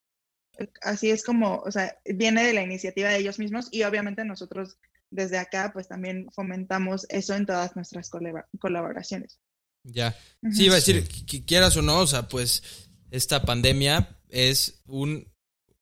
Así 0.83 1.11
es 1.11 1.25
como, 1.25 1.59
o 1.59 1.71
sea, 1.71 1.97
viene 2.05 2.45
de 2.45 2.53
la 2.53 2.63
iniciativa 2.63 3.11
de 3.11 3.19
ellos 3.19 3.39
mismos 3.39 3.69
y 3.71 3.85
obviamente 3.85 4.25
nosotros 4.25 4.77
desde 5.11 5.39
acá, 5.39 5.71
pues 5.73 5.89
también 5.89 6.29
fomentamos 6.33 7.07
eso 7.11 7.35
en 7.35 7.47
todas 7.47 7.77
nuestras 7.77 8.11
colaboraciones. 8.59 9.39
Ya. 9.85 10.17
Sí, 10.53 10.65
iba 10.65 10.75
a 10.75 10.77
decir, 10.83 11.07
quieras 11.47 11.77
o 11.77 11.83
no, 11.83 12.01
o 12.01 12.07
sea, 12.07 12.29
pues 12.29 12.88
esta 13.11 13.43
pandemia 13.43 14.17
es 14.29 14.83
un, 14.87 15.29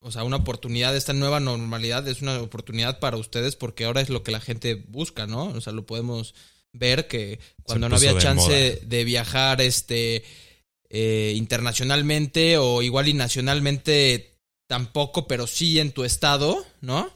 o 0.01 0.11
sea, 0.11 0.25
una 0.25 0.37
oportunidad, 0.37 0.97
esta 0.97 1.13
nueva 1.13 1.41
normalidad 1.41 2.07
es 2.09 2.23
una 2.23 2.41
oportunidad 2.41 2.99
para 2.99 3.17
ustedes 3.17 3.57
porque 3.57 3.85
ahora 3.85 4.01
es 4.01 4.09
lo 4.09 4.23
que 4.23 4.33
la 4.33 4.41
gente 4.41 4.75
busca, 4.75 5.27
¿no? 5.27 5.47
O 5.47 5.61
sea, 5.61 5.73
lo 5.73 5.87
podemos 5.87 6.35
ver 6.73 7.09
que 7.09 7.41
cuando 7.63 7.89
no 7.89 7.97
había 7.97 8.19
chance 8.19 8.81
de 8.83 9.05
viajar 9.05 9.61
este 9.61 10.25
eh, 10.89 11.33
internacionalmente 11.37 12.59
o 12.59 12.83
igual 12.83 13.09
y 13.09 13.15
nacionalmente 13.15 14.39
tampoco, 14.69 15.27
pero 15.27 15.47
sí 15.47 15.79
en 15.79 15.93
tu 15.93 16.05
estado, 16.05 16.65
¿no? 16.81 17.11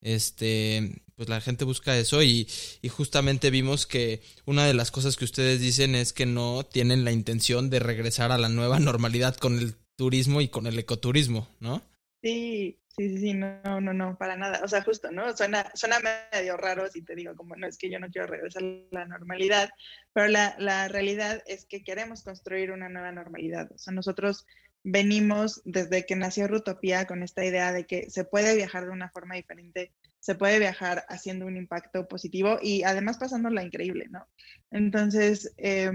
Este, 0.00 1.02
pues 1.22 1.28
la 1.28 1.40
gente 1.40 1.64
busca 1.64 1.96
eso 1.96 2.20
y, 2.20 2.48
y, 2.80 2.88
justamente 2.88 3.50
vimos 3.50 3.86
que 3.86 4.22
una 4.44 4.66
de 4.66 4.74
las 4.74 4.90
cosas 4.90 5.16
que 5.16 5.24
ustedes 5.24 5.60
dicen 5.60 5.94
es 5.94 6.12
que 6.12 6.26
no 6.26 6.64
tienen 6.64 7.04
la 7.04 7.12
intención 7.12 7.70
de 7.70 7.78
regresar 7.78 8.32
a 8.32 8.38
la 8.38 8.48
nueva 8.48 8.80
normalidad 8.80 9.36
con 9.36 9.56
el 9.56 9.76
turismo 9.94 10.40
y 10.40 10.48
con 10.48 10.66
el 10.66 10.76
ecoturismo, 10.80 11.48
¿no? 11.60 11.80
Sí, 12.24 12.80
sí, 12.96 13.18
sí, 13.18 13.34
no, 13.34 13.80
no, 13.80 13.92
no, 13.94 14.18
para 14.18 14.36
nada. 14.36 14.62
O 14.64 14.68
sea, 14.68 14.82
justo, 14.82 15.12
¿no? 15.12 15.36
Suena, 15.36 15.70
suena 15.74 15.98
medio 16.32 16.56
raro 16.56 16.88
si 16.90 17.02
te 17.02 17.14
digo, 17.14 17.36
como 17.36 17.54
no 17.54 17.68
es 17.68 17.78
que 17.78 17.88
yo 17.88 18.00
no 18.00 18.10
quiero 18.10 18.26
regresar 18.26 18.64
a 18.64 18.86
la 18.90 19.06
normalidad, 19.06 19.70
pero 20.12 20.26
la, 20.26 20.56
la 20.58 20.88
realidad 20.88 21.40
es 21.46 21.66
que 21.66 21.84
queremos 21.84 22.24
construir 22.24 22.72
una 22.72 22.88
nueva 22.88 23.12
normalidad. 23.12 23.70
O 23.70 23.78
sea, 23.78 23.92
nosotros 23.92 24.44
venimos 24.82 25.62
desde 25.64 26.04
que 26.04 26.16
nació 26.16 26.48
Rutopía 26.48 27.06
con 27.06 27.22
esta 27.22 27.44
idea 27.44 27.72
de 27.72 27.86
que 27.86 28.10
se 28.10 28.24
puede 28.24 28.56
viajar 28.56 28.86
de 28.86 28.90
una 28.90 29.08
forma 29.08 29.36
diferente, 29.36 29.92
se 30.22 30.36
puede 30.36 30.60
viajar 30.60 31.04
haciendo 31.08 31.46
un 31.46 31.56
impacto 31.56 32.06
positivo 32.06 32.60
y 32.62 32.84
además 32.84 33.18
pasándola 33.18 33.64
increíble, 33.64 34.06
¿no? 34.08 34.28
Entonces, 34.70 35.52
eh, 35.56 35.90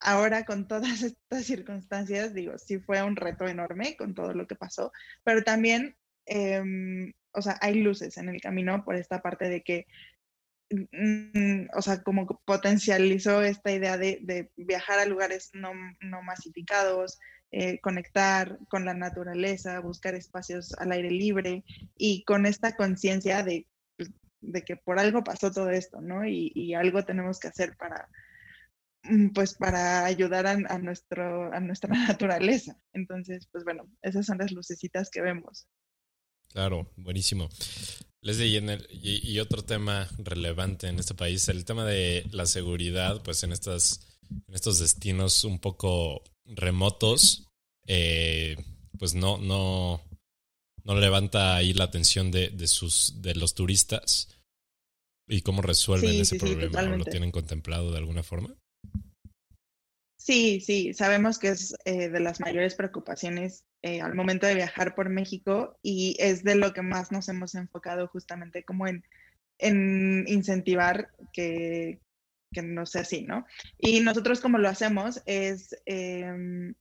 ahora 0.00 0.46
con 0.46 0.66
todas 0.66 1.02
estas 1.02 1.44
circunstancias, 1.44 2.32
digo, 2.32 2.56
sí 2.58 2.78
fue 2.78 3.02
un 3.02 3.14
reto 3.14 3.46
enorme 3.46 3.94
con 3.96 4.14
todo 4.14 4.32
lo 4.32 4.46
que 4.46 4.56
pasó, 4.56 4.90
pero 5.22 5.42
también, 5.44 5.96
em, 6.24 7.12
o 7.32 7.42
sea, 7.42 7.58
hay 7.60 7.74
luces 7.82 8.16
en 8.16 8.30
el 8.30 8.40
camino 8.40 8.82
por 8.86 8.96
esta 8.96 9.20
parte 9.20 9.50
de 9.50 9.62
que, 9.62 9.86
mm, 10.70 11.66
o 11.76 11.82
sea, 11.82 12.02
como 12.02 12.26
potencializó 12.46 13.42
esta 13.42 13.70
idea 13.70 13.98
de, 13.98 14.50
viajar 14.56 14.98
a 14.98 15.04
lugares 15.04 15.50
no, 15.52 15.74
masificados, 16.22 17.18
eh, 17.52 17.80
conectar 17.80 18.58
con 18.68 18.84
la 18.84 18.94
naturaleza, 18.94 19.80
buscar 19.80 20.14
espacios 20.14 20.74
al 20.74 20.92
aire 20.92 21.10
libre 21.10 21.64
y 21.96 22.24
con 22.24 22.46
esta 22.46 22.76
conciencia 22.76 23.42
de, 23.42 23.66
pues, 23.96 24.10
de 24.40 24.62
que 24.62 24.76
por 24.76 24.98
algo 24.98 25.24
pasó 25.24 25.50
todo 25.50 25.70
esto, 25.70 26.00
¿no? 26.00 26.26
y 26.26 26.74
algo 26.74 27.04
tenemos 27.04 27.38
que 27.38 27.48
hacer 27.48 27.76
para, 27.76 28.08
Mm, 29.08 29.28
pues 29.28 29.54
para 29.54 30.04
ayudar 30.04 30.46
a, 30.46 30.78
nuestro, 30.78 31.52
a 31.52 31.60
nuestra 31.60 31.90
naturaleza. 32.18 32.78
Entonces, 32.92 33.48
pues 33.50 33.64
bueno, 33.64 33.88
esas 34.02 34.26
son 34.26 34.38
las 34.38 34.52
lucecitas 34.52 35.10
que 35.10 35.22
vemos. 35.22 35.66
Claro, 36.48 36.90
buenísimo. 36.96 37.48
Leslie, 38.22 38.60
y, 38.90 39.32
y, 39.32 39.40
otro 39.40 39.62
tema 39.62 40.08
relevante 40.18 40.88
en 40.88 40.98
este 40.98 41.14
país, 41.14 41.48
el 41.48 41.64
tema 41.64 41.84
de 41.84 42.26
la 42.32 42.46
seguridad, 42.46 43.22
pues 43.22 43.44
en, 43.44 43.52
estas, 43.52 44.18
en 44.48 44.54
estos 44.54 44.80
destinos 44.80 45.44
un 45.44 45.60
poco 45.60 46.24
remotos, 46.48 47.48
eh, 47.86 48.56
pues 48.98 49.14
no, 49.14 49.38
no, 49.38 50.00
no 50.84 50.94
levanta 50.94 51.56
ahí 51.56 51.72
la 51.72 51.84
atención 51.84 52.30
de, 52.30 52.50
de, 52.50 52.66
sus, 52.66 53.22
de 53.22 53.34
los 53.34 53.54
turistas. 53.54 54.28
¿Y 55.28 55.42
cómo 55.42 55.60
resuelven 55.60 56.20
ese 56.20 56.38
problema? 56.38 56.82
¿Lo 56.82 57.04
tienen 57.04 57.32
contemplado 57.32 57.90
de 57.90 57.98
alguna 57.98 58.22
forma? 58.22 58.54
Sí, 60.16 60.60
sí, 60.60 60.92
sabemos 60.92 61.38
que 61.38 61.48
es 61.48 61.74
eh, 61.84 62.08
de 62.08 62.20
las 62.20 62.40
mayores 62.40 62.74
preocupaciones 62.74 63.64
eh, 63.82 64.00
al 64.00 64.14
momento 64.14 64.46
de 64.46 64.56
viajar 64.56 64.94
por 64.96 65.08
México 65.08 65.78
y 65.82 66.16
es 66.18 66.42
de 66.42 66.56
lo 66.56 66.72
que 66.72 66.82
más 66.82 67.12
nos 67.12 67.28
hemos 67.28 67.54
enfocado 67.54 68.08
justamente 68.08 68.64
como 68.64 68.88
en, 68.88 69.04
en 69.58 70.24
incentivar 70.26 71.10
que, 71.32 72.00
que, 72.52 72.62
no 72.62 72.86
sea 72.86 73.02
así, 73.02 73.22
¿no? 73.22 73.46
Y 73.78 74.00
nosotros 74.00 74.40
como 74.40 74.58
lo 74.58 74.68
hacemos 74.68 75.22
es, 75.26 75.76
eh, 75.86 76.74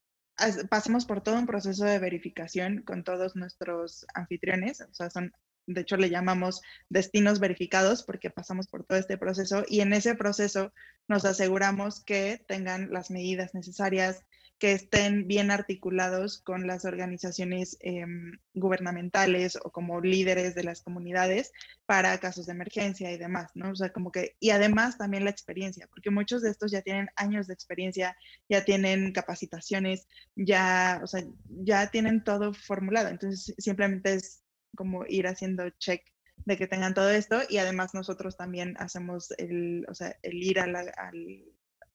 pasamos 0.70 1.06
por 1.06 1.22
todo 1.22 1.38
un 1.38 1.48
proceso 1.48 1.86
de 1.86 2.00
verificación 2.00 2.82
con 2.84 3.04
todos 3.04 3.36
nuestros 3.36 4.06
anfitriones, 4.14 4.82
o 4.82 4.94
sea, 4.94 5.10
son 5.10 5.32
de 5.68 5.82
hecho 5.82 5.98
le 5.98 6.10
llamamos 6.10 6.62
destinos 6.90 7.40
verificados 7.40 8.04
porque 8.04 8.30
pasamos 8.30 8.68
por 8.68 8.84
todo 8.84 9.00
este 9.00 9.18
proceso 9.18 9.64
y 9.68 9.82
en 9.82 9.94
ese 9.94 10.16
proceso 10.16 10.72
nos 11.08 11.26
aseguramos 11.26 12.04
que 12.04 12.44
tengan 12.48 12.92
las 12.92 13.10
medidas 13.10 13.54
necesarias, 13.54 14.24
que 14.58 14.72
estén 14.72 15.28
bien 15.28 15.52
articulados 15.52 16.42
con 16.42 16.66
las 16.66 16.86
organizaciones 16.86 17.78
em, 17.82 18.40
gubernamentales 18.54 19.58
o 19.62 19.72
como 19.72 20.00
líderes 20.00 20.56
de 20.56 20.64
las 20.64 20.82
comunidades 20.82 21.52
para 21.86 22.18
casos 22.20 22.46
de 22.46 22.54
emergencia 22.54 23.12
y 23.12 23.18
demás, 23.18 23.52
¿no? 23.54 23.72
O 23.72 23.76
sea, 23.76 23.92
como 23.92 24.12
que, 24.12 24.38
y 24.40 24.52
además 24.52 24.98
también 24.98 25.26
la 25.26 25.30
experiencia, 25.30 25.88
porque 25.88 26.10
muchos 26.10 26.42
de 26.42 26.52
estos 26.52 26.72
ya 26.72 26.82
tienen 26.82 27.10
años 27.18 27.48
de 27.48 27.54
experiencia, 27.54 28.18
ya 28.48 28.64
tienen 28.64 29.12
capacitaciones, 29.12 30.08
ya, 30.36 31.02
o 31.04 31.08
sea, 31.08 31.24
ya 31.50 31.92
tienen 31.92 32.24
todo 32.24 32.54
formulado, 32.54 33.10
entonces 33.10 33.54
simplemente 33.58 34.14
es 34.16 34.44
como 34.76 35.06
ir 35.08 35.28
haciendo 35.28 35.70
check 35.72 36.02
de 36.46 36.58
que 36.58 36.68
tengan 36.68 36.94
todo 36.94 37.10
esto 37.10 37.42
y 37.50 37.58
además 37.58 37.94
nosotros 37.94 38.38
también 38.38 38.76
hacemos 38.78 39.32
el, 39.38 39.86
o 39.90 39.96
sea, 39.96 40.16
el 40.22 40.36
ir 40.36 40.60
a 40.60 40.68
la, 40.68 40.80
a 40.80 41.12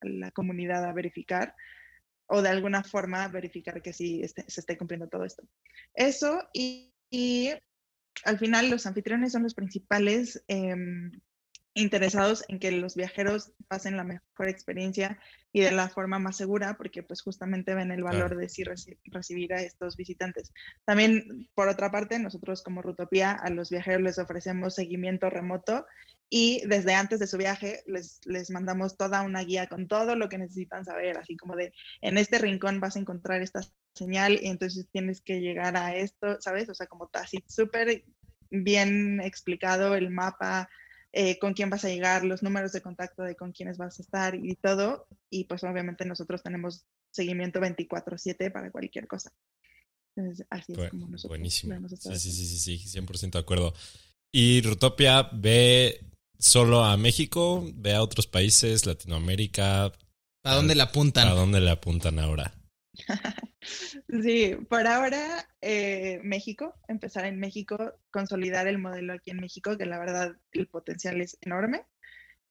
la 0.03 0.31
comunidad 0.31 0.85
a 0.85 0.92
verificar 0.92 1.55
o 2.31 2.43
de 2.43 2.49
alguna 2.49 2.83
forma 2.83 3.27
verificar 3.29 3.83
que 3.83 3.93
sí 3.93 4.21
este, 4.23 4.45
se 4.49 4.61
esté 4.61 4.79
cumpliendo 4.79 5.09
todo 5.09 5.25
esto. 5.25 5.43
Eso 5.95 6.49
y, 6.53 6.93
al 8.25 8.38
final 8.38 8.71
los 8.71 8.87
anfitriones 8.87 9.33
son 9.33 9.43
los 9.43 9.55
principales 9.55 10.45
em, 10.47 11.11
interesados 11.75 12.45
en 12.49 12.59
que 12.59 12.71
los 12.71 12.95
viajeros 12.95 13.53
pasen 13.66 13.97
la 13.97 14.05
mejor 14.05 14.49
experiencia 14.49 15.19
y 15.53 15.61
de 15.61 15.73
la 15.73 15.88
forma 15.88 16.19
más 16.19 16.37
segura, 16.37 16.77
porque 16.77 17.03
pues 17.03 17.23
justamente 17.23 17.75
ven 17.75 17.90
el 17.90 18.05
valor 18.05 18.37
de 18.37 18.49
sí 18.49 18.62
recibir 19.07 19.53
a 19.53 19.62
estos 19.62 19.97
visitantes. 19.97 20.53
También, 20.85 21.49
por 21.55 21.69
otra 21.69 21.90
parte, 21.90 22.19
nosotros 22.19 22.62
como 22.62 22.83
Rutopía 22.83 23.33
a 23.33 23.51
los 23.51 23.71
viajeros 23.71 24.03
les 24.03 24.19
ofrecemos 24.19 24.75
seguimiento 24.75 25.31
remoto 25.31 25.87
y 26.31 26.62
desde 26.66 26.95
antes 26.95 27.19
de 27.19 27.27
su 27.27 27.37
viaje 27.37 27.83
les, 27.87 28.21
les 28.25 28.51
mandamos 28.51 28.97
toda 28.97 29.23
una 29.23 29.43
guía 29.43 29.66
con 29.66 29.88
todo 29.88 30.14
lo 30.14 30.29
que 30.29 30.38
necesitan 30.38 30.85
saber, 30.85 31.19
así 31.19 31.37
como 31.37 31.57
de, 31.57 31.73
en 32.01 32.16
este 32.16 32.38
rincón 32.38 32.79
vas 32.79 32.95
a 32.95 33.01
encontrar 33.01 33.43
esta 33.43 33.61
señal 33.95 34.38
y 34.40 34.47
entonces 34.47 34.87
tienes 34.93 35.21
que 35.21 35.40
llegar 35.40 35.77
a 35.77 35.97
esto, 35.97 36.40
¿sabes? 36.40 36.69
O 36.69 36.75
sea, 36.75 36.87
como 36.87 37.11
así 37.14 37.43
súper 37.49 38.05
bien 38.49 39.21
explicado 39.21 39.97
el 39.97 40.11
mapa, 40.11 40.71
eh, 41.12 41.40
con 41.40 41.53
quién 41.55 41.69
vas 41.69 41.85
a 41.85 41.88
llegar, 41.88 42.25
los 42.25 42.45
números 42.45 42.71
de 42.73 42.81
contacto 42.81 43.25
de 43.25 43.35
con 43.35 43.51
quiénes 43.51 43.77
vas 43.77 43.99
a 43.99 44.03
estar 44.03 44.37
y 44.37 44.55
todo. 44.55 45.09
Y 45.29 45.45
pues 45.45 45.64
obviamente 45.64 46.05
nosotros 46.05 46.45
tenemos 46.45 46.87
seguimiento 47.11 47.59
24/7 47.59 48.53
para 48.53 48.71
cualquier 48.71 49.09
cosa. 49.09 49.33
Entonces, 50.14 50.47
así 50.51 50.73
es 50.73 50.90
como 50.90 51.09
nosotros. 51.09 51.31
Buenísimo. 51.31 51.88
Sí, 51.88 52.19
sí, 52.19 52.33
sí, 52.33 52.47
sí, 52.47 52.79
sí, 52.79 52.88
100% 52.88 53.38
de 53.38 53.43
acuerdo. 53.43 53.75
¿Y 54.33 54.61
Rutopia 54.62 55.29
ve 55.33 56.10
solo 56.40 56.85
a 56.85 56.96
México? 56.96 57.64
¿Ve 57.74 57.94
a 57.94 58.03
otros 58.03 58.26
países, 58.26 58.87
Latinoamérica? 58.87 59.92
¿A 60.42 60.55
dónde 60.55 60.74
le 60.74 60.83
apuntan? 60.83 61.29
¿A 61.29 61.33
dónde 61.33 61.61
le 61.61 61.70
apuntan 61.70 62.18
ahora? 62.18 62.53
Sí, 64.22 64.57
por 64.68 64.87
ahora 64.87 65.46
eh, 65.61 66.18
México, 66.22 66.74
empezar 66.88 67.26
en 67.26 67.38
México, 67.38 67.94
consolidar 68.11 68.66
el 68.66 68.79
modelo 68.79 69.12
aquí 69.12 69.31
en 69.31 69.37
México, 69.37 69.76
que 69.76 69.85
la 69.85 69.98
verdad 69.98 70.37
el 70.53 70.66
potencial 70.66 71.20
es 71.20 71.37
enorme. 71.42 71.85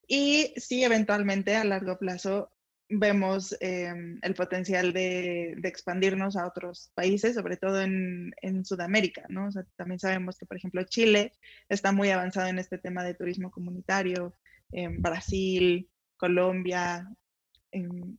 Y 0.07 0.53
sí, 0.57 0.83
eventualmente 0.83 1.55
a 1.55 1.63
largo 1.63 1.97
plazo 1.97 2.51
vemos 2.89 3.55
em, 3.59 4.19
el 4.21 4.33
potencial 4.33 4.93
de, 4.93 5.51
expandirnos 5.63 6.35
a 6.35 6.47
otros 6.47 6.91
países, 6.95 7.35
sobre 7.35 7.57
todo 7.57 7.81
en, 7.81 8.33
Sudamérica, 8.65 9.25
¿no? 9.29 9.49
también 9.75 9.99
sabemos 9.99 10.37
que, 10.37 10.45
por 10.45 10.57
ejemplo, 10.57 10.83
Chile 10.83 11.33
está 11.69 11.91
muy 11.91 12.09
avanzado 12.09 12.47
en 12.47 12.59
este 12.59 12.77
tema 12.77 13.03
de 13.03 13.13
turismo 13.13 13.51
comunitario, 13.51 14.35
en 14.71 15.01
Brasil, 15.01 15.89
Colombia, 16.17 17.07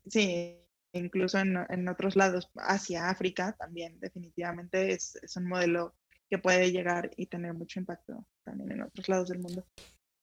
sí, 0.09 0.56
incluso 0.92 1.38
en, 1.38 1.88
otros 1.88 2.16
lados, 2.16 2.50
Asia, 2.56 3.11
África, 3.11 3.54
también 3.59 3.98
definitivamente 4.00 4.92
es, 4.92 5.18
un 5.37 5.48
modelo 5.48 5.94
que 6.28 6.38
puede 6.38 6.70
llegar 6.70 7.11
y 7.16 7.26
tener 7.26 7.54
mucho 7.54 7.80
impacto 7.80 8.24
también 8.44 8.72
en 8.72 8.83
otros 8.83 9.09
lados 9.09 9.28
del 9.28 9.40
mundo. 9.40 9.66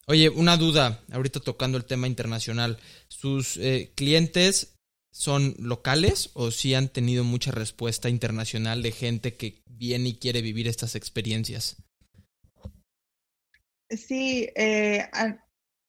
Oye, 0.09 0.29
una 0.29 0.55
duda, 0.55 1.01
ahorita 1.11 1.41
tocando 1.41 1.77
el 1.77 1.83
tema 1.83 2.07
internacional, 2.07 2.79
¿sus 3.09 3.57
eh, 3.57 3.91
clientes 3.93 4.77
son 5.11 5.53
locales 5.59 6.31
o 6.33 6.49
sí 6.49 6.75
han 6.75 6.87
tenido 6.87 7.25
mucha 7.25 7.51
respuesta 7.51 8.07
internacional 8.07 8.81
de 8.81 8.93
gente 8.93 9.35
que 9.35 9.63
viene 9.65 10.09
y 10.09 10.17
quiere 10.17 10.41
vivir 10.41 10.69
estas 10.69 10.95
experiencias? 10.95 11.83
Sí, 13.89 14.49
eh, 14.55 15.09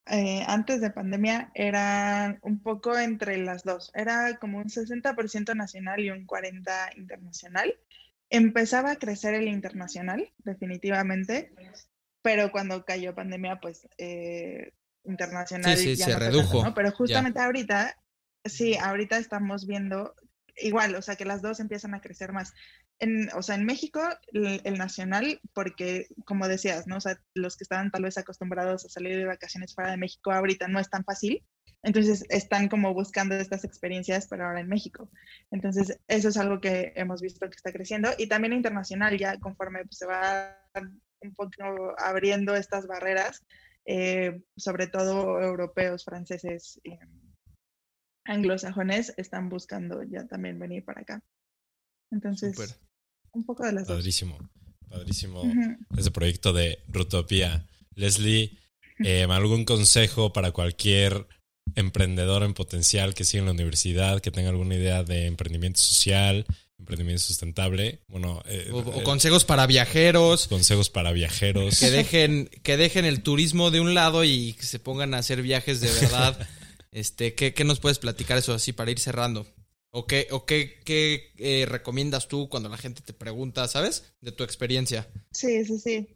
eh, 0.07 0.43
antes 0.47 0.81
de 0.81 0.91
pandemia 0.91 1.51
era 1.55 2.39
un 2.41 2.61
poco 2.61 2.97
entre 2.97 3.37
las 3.37 3.63
dos. 3.63 3.89
Era 3.93 4.37
como 4.37 4.57
un 4.57 4.69
60% 4.69 5.55
nacional 5.55 6.01
y 6.01 6.09
un 6.09 6.27
40% 6.27 6.97
internacional. 6.97 7.73
Empezaba 8.29 8.91
a 8.91 8.95
crecer 8.97 9.33
el 9.33 9.47
internacional, 9.47 10.29
definitivamente, 10.39 11.53
pero 12.21 12.51
cuando 12.51 12.83
cayó 12.85 13.15
pandemia, 13.15 13.59
pues 13.59 13.87
eh, 13.97 14.73
internacional 15.03 15.75
ya 15.77 16.05
se 16.05 16.19
redujo. 16.19 16.73
Pero 16.73 16.91
justamente 16.91 17.39
ahorita, 17.39 17.97
sí, 18.45 18.75
ahorita 18.75 19.17
estamos 19.17 19.65
viendo 19.65 20.15
igual, 20.61 20.95
o 20.95 21.01
sea, 21.01 21.15
que 21.15 21.25
las 21.25 21.41
dos 21.41 21.59
empiezan 21.59 21.93
a 21.93 22.01
crecer 22.01 22.31
más. 22.33 22.53
En, 22.99 23.29
o 23.33 23.41
sea, 23.41 23.55
en 23.55 23.65
México, 23.65 24.01
el, 24.33 24.77
nacional, 24.77 25.39
porque 25.53 26.07
como 26.25 26.47
decías, 26.47 26.85
¿no? 26.85 26.97
O 26.97 27.01
sea, 27.01 27.17
los 27.33 27.55
que 27.55 27.63
estaban 27.63 27.91
tal 27.91 28.03
vez 28.03 28.17
acostumbrados 28.17 28.85
a 28.85 28.89
salir 28.89 29.15
de 29.15 29.25
vacaciones 29.25 29.73
fuera 29.73 29.91
de 29.91 29.97
México 29.97 30.31
ahorita 30.31 30.67
no 30.67 30.79
es 30.79 30.89
tan 30.89 31.05
fácil. 31.05 31.43
Entonces 31.81 32.25
están 32.27 32.67
como 32.67 32.93
buscando 32.93 33.35
estas 33.35 33.63
experiencias, 33.63 34.27
pero 34.29 34.45
ahora 34.45 34.59
en 34.59 34.67
México. 34.67 35.09
Entonces, 35.49 35.97
eso 36.09 36.27
es 36.27 36.35
algo 36.35 36.59
que 36.59 36.91
hemos 36.97 37.21
visto 37.21 37.49
que 37.49 37.55
está 37.55 37.71
creciendo. 37.71 38.09
Y 38.17 38.27
también 38.27 38.51
internacional, 38.51 39.17
ya 39.17 39.39
conforme 39.39 39.85
pues, 39.85 39.97
se 39.97 40.05
va 40.05 40.57
un 41.21 41.33
poco 41.35 41.53
abriendo 41.97 42.55
estas 42.55 42.87
barreras, 42.87 43.43
eh, 43.85 44.41
sobre 44.55 44.87
todo 44.87 45.41
europeos, 45.41 46.05
franceses, 46.05 46.79
eh, 46.83 46.99
anglosajones 48.25 49.13
están 49.17 49.49
buscando 49.49 50.03
ya 50.03 50.27
también 50.27 50.59
venir 50.59 50.85
para 50.85 51.01
acá. 51.01 51.23
Entonces, 52.11 52.79
un 53.31 53.45
poco 53.45 53.65
de 53.65 53.73
las 53.73 53.87
Padrísimo, 53.87 54.37
padrísimo 54.87 55.43
ese 55.97 56.11
proyecto 56.11 56.53
de 56.53 56.79
Rutopía. 56.87 57.67
Leslie, 57.95 58.57
eh, 59.03 59.23
¿algún 59.23 59.65
consejo 59.65 60.33
para 60.33 60.51
cualquier 60.51 61.27
emprendedor 61.75 62.43
en 62.43 62.53
potencial 62.53 63.13
que 63.13 63.23
siga 63.23 63.41
en 63.41 63.45
la 63.47 63.51
universidad, 63.53 64.21
que 64.21 64.31
tenga 64.31 64.49
alguna 64.49 64.75
idea 64.75 65.03
de 65.03 65.25
emprendimiento 65.25 65.79
social, 65.79 66.45
emprendimiento 66.79 67.21
sustentable? 67.23 68.01
Bueno, 68.07 68.41
eh, 68.45 68.69
o, 68.71 69.03
consejos 69.03 69.45
para 69.45 69.67
viajeros. 69.67 70.47
Consejos 70.47 70.89
para 70.89 71.11
viajeros. 71.11 71.79
Que 71.79 71.91
dejen, 71.91 72.49
que 72.63 72.77
dejen 72.77 73.05
el 73.05 73.21
turismo 73.21 73.71
de 73.71 73.79
un 73.81 73.93
lado 73.93 74.23
y 74.23 74.53
que 74.53 74.63
se 74.63 74.79
pongan 74.79 75.13
a 75.13 75.19
hacer 75.19 75.41
viajes 75.41 75.81
de 75.81 75.91
verdad. 75.91 76.37
Este, 76.91 77.35
¿qué, 77.35 77.63
nos 77.65 77.79
puedes 77.79 77.99
platicar 77.99 78.39
eso 78.39 78.51
así 78.51 78.73
para 78.73 78.89
ir 78.89 78.97
cerrando? 78.97 79.45
¿O 79.91 80.07
qué, 80.07 80.27
o 80.31 80.47
qué, 80.47 80.79
qué 80.83 81.33
eh, 81.37 81.67
recomiendas 81.67 82.27
tú 82.27 82.49
cuando 82.49 82.67
la 82.67 82.77
gente 82.77 83.03
te 83.03 83.13
pregunta, 83.13 83.67
¿sabes? 83.67 84.15
De 84.21 84.31
tu 84.31 84.43
experiencia. 84.43 85.07
Sí, 85.31 85.63
sí, 85.65 85.77
sí. 85.77 86.07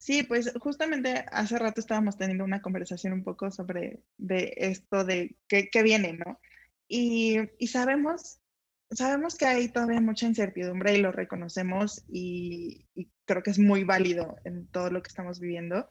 Sí, 0.00 0.22
pues 0.22 0.52
justamente 0.58 1.26
hace 1.30 1.58
rato 1.58 1.80
estábamos 1.80 2.16
teniendo 2.16 2.42
una 2.42 2.62
conversación 2.62 3.12
un 3.12 3.22
poco 3.22 3.50
sobre 3.50 4.02
de 4.16 4.54
esto 4.56 5.04
de 5.04 5.36
qué, 5.46 5.68
qué 5.70 5.82
viene, 5.82 6.14
¿no? 6.14 6.40
Y, 6.88 7.36
y, 7.58 7.66
sabemos, 7.68 8.39
sabemos 8.90 9.36
que 9.36 9.46
hay 9.46 9.68
todavía 9.68 10.00
mucha 10.00 10.26
incertidumbre 10.26 10.94
y 10.94 11.00
lo 11.00 11.12
reconocemos 11.12 12.04
y, 12.08 12.86
creo 13.24 13.42
que 13.44 13.50
es 13.50 13.60
muy 13.60 13.84
válido 13.84 14.36
en 14.44 14.66
todo 14.66 14.90
lo 14.90 15.02
que 15.02 15.08
estamos 15.08 15.38
viviendo. 15.38 15.88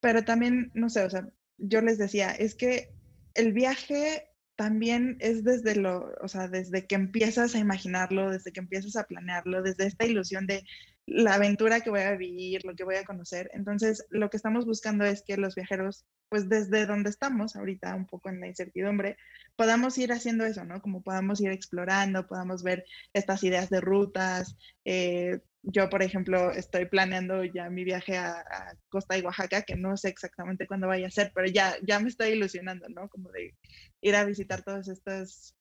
Pero 0.00 0.24
también, 0.24 0.70
no 0.74 0.90
sé, 0.90 1.04
o 1.04 1.10
sea, 1.10 1.26
yo 1.56 1.80
les 1.80 1.96
decía, 1.96 2.32
es 2.32 2.54
que 2.54 2.92
el 3.34 3.54
viaje 3.54 4.28
también 4.56 5.16
es 5.20 5.42
desde 5.42 5.76
lo, 5.76 6.12
o 6.20 6.28
sea, 6.28 6.48
desde 6.48 6.86
que 6.86 6.96
empiezas 6.96 7.54
a 7.54 7.58
imaginarlo, 7.58 8.30
desde 8.30 8.52
que 8.52 8.60
empiezas 8.60 8.96
a 8.96 9.04
planearlo, 9.04 9.62
desde 9.62 9.86
esta 9.86 10.04
ilusión 10.04 10.46
de 10.46 10.64
la 11.06 11.34
aventura 11.34 11.80
que 11.80 11.88
voy 11.88 12.00
a 12.00 12.16
vivir, 12.16 12.64
lo 12.64 12.74
que 12.74 12.84
voy 12.84 12.96
a 12.96 13.04
conocer. 13.04 13.50
Entonces, 13.54 14.04
lo 14.10 14.28
que 14.28 14.36
estamos 14.36 14.66
buscando 14.66 15.04
es 15.06 15.22
que 15.22 15.38
los 15.38 15.54
viajeros, 15.54 16.04
pues 16.30 16.48
desde 16.48 16.86
donde 16.86 17.10
estamos 17.10 17.56
ahorita, 17.56 17.94
un 17.94 18.06
poco 18.06 18.30
en 18.30 18.40
la 18.40 18.46
incertidumbre, 18.46 19.18
podamos 19.56 19.98
ir 19.98 20.12
haciendo 20.12 20.46
eso, 20.46 20.64
¿no? 20.64 20.80
Como 20.80 21.02
podamos 21.02 21.40
ir 21.40 21.50
explorando, 21.50 22.26
podamos 22.26 22.62
ver 22.62 22.84
estas 23.12 23.44
ideas 23.44 23.68
de 23.68 23.80
rutas, 23.82 24.56
eh, 24.84 25.40
yo, 25.62 25.90
por 25.90 26.02
ejemplo, 26.02 26.52
estoy 26.52 26.86
planeando 26.86 27.44
ya 27.44 27.68
mi 27.68 27.84
viaje 27.84 28.16
a, 28.16 28.44
Costa 28.88 29.18
y 29.18 29.22
Oaxaca, 29.22 29.62
que 29.62 29.76
no 29.76 29.96
sé 29.96 30.08
exactamente 30.08 30.66
cuándo 30.66 30.88
vaya 30.88 31.06
a 31.06 31.10
ser, 31.10 31.32
pero 31.34 31.46
ya, 31.48 31.76
ya 31.86 32.00
me 32.00 32.08
estoy 32.08 32.30
ilusionando, 32.30 32.88
¿no? 32.88 33.08
Como 33.08 33.30
de 33.30 33.54
ir 34.00 34.16
a 34.16 34.24
visitar 34.24 34.62
todos 34.62 34.88
estos, 34.88 35.54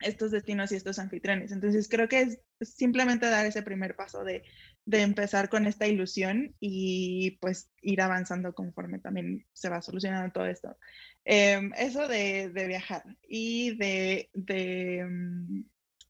estos 0.00 0.30
destinos 0.30 0.72
y 0.72 0.76
estos 0.76 0.98
anfitriones. 0.98 1.52
Entonces, 1.52 1.88
creo 1.88 2.08
que 2.08 2.20
es 2.22 2.38
simplemente 2.60 3.26
dar 3.26 3.46
ese 3.46 3.62
primer 3.62 3.96
paso 3.96 4.24
de, 4.24 4.42
de 4.84 5.02
empezar 5.02 5.48
con 5.48 5.66
esta 5.66 5.86
ilusión 5.86 6.54
y 6.58 7.32
pues 7.40 7.70
ir 7.82 8.00
avanzando 8.00 8.54
conforme 8.54 8.98
también 8.98 9.46
se 9.52 9.68
va 9.68 9.82
solucionando 9.82 10.32
todo 10.32 10.46
esto. 10.46 10.76
Em, 11.24 11.72
eso 11.76 12.08
de, 12.08 12.50
de, 12.50 12.66
viajar 12.66 13.04
y 13.28 13.76
de, 13.76 14.30
de, 14.32 15.06
mm, 15.08 15.62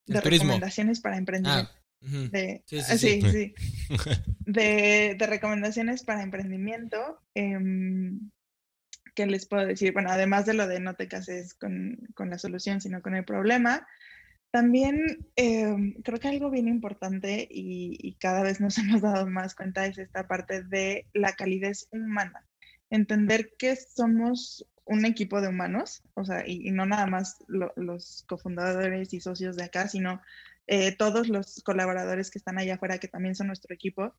de 0.06 0.20
recomendaciones 0.20 1.00
para 1.00 1.16
emprendimiento. 1.16 1.72
Ah, 1.72 1.80
de, 2.00 2.62
Sí, 2.66 2.80
sí, 2.80 2.84
ah, 2.88 2.96
sí. 2.96 3.20
sí, 3.20 3.30
sí. 3.30 3.54
De, 4.46 5.14
de 5.18 5.26
recomendaciones 5.26 6.02
para 6.02 6.22
emprendimiento. 6.22 7.20
em, 7.34 8.30
¿Qué 9.14 9.26
les 9.26 9.46
puedo 9.46 9.66
decir? 9.66 9.92
Bueno, 9.92 10.10
además 10.10 10.46
de 10.46 10.54
lo 10.54 10.66
de 10.66 10.80
no 10.80 10.94
te 10.94 11.08
cases 11.08 11.54
con, 11.54 11.98
con 12.14 12.30
la 12.30 12.38
solución, 12.38 12.80
sino 12.80 13.02
con 13.02 13.14
el 13.14 13.24
problema, 13.24 13.86
también 14.50 15.28
em, 15.36 15.94
creo 16.02 16.18
que 16.18 16.28
algo 16.28 16.50
bien 16.50 16.68
importante 16.68 17.46
y, 17.50 18.16
cada 18.20 18.42
vez 18.42 18.60
nos 18.60 18.76
hemos 18.78 19.00
dado 19.02 19.26
más 19.26 19.54
cuenta 19.54 19.86
es 19.86 19.98
esta 19.98 20.26
parte 20.26 20.62
de 20.62 21.06
la 21.14 21.32
calidez 21.34 21.88
humana. 21.92 22.44
Entender 22.90 23.52
que 23.58 23.76
somos 23.76 24.66
un 24.84 25.04
equipo 25.04 25.40
de 25.40 25.48
humanos, 25.48 26.02
o 26.14 26.24
sea, 26.24 26.44
y, 26.46 26.70
no 26.72 26.84
nada 26.86 27.06
más 27.06 27.36
lo- 27.46 27.72
los 27.76 28.24
cofundadores 28.28 29.14
y 29.14 29.20
socios 29.20 29.56
de 29.56 29.64
acá, 29.64 29.86
sino 29.88 30.20
eh, 30.66 30.96
todos 30.96 31.28
los 31.28 31.62
colaboradores 31.64 32.30
que 32.30 32.38
están 32.38 32.58
allá 32.58 32.74
afuera, 32.74 32.98
que 32.98 33.08
también 33.08 33.34
son 33.36 33.48
nuestro 33.48 33.74
equipo. 33.74 34.14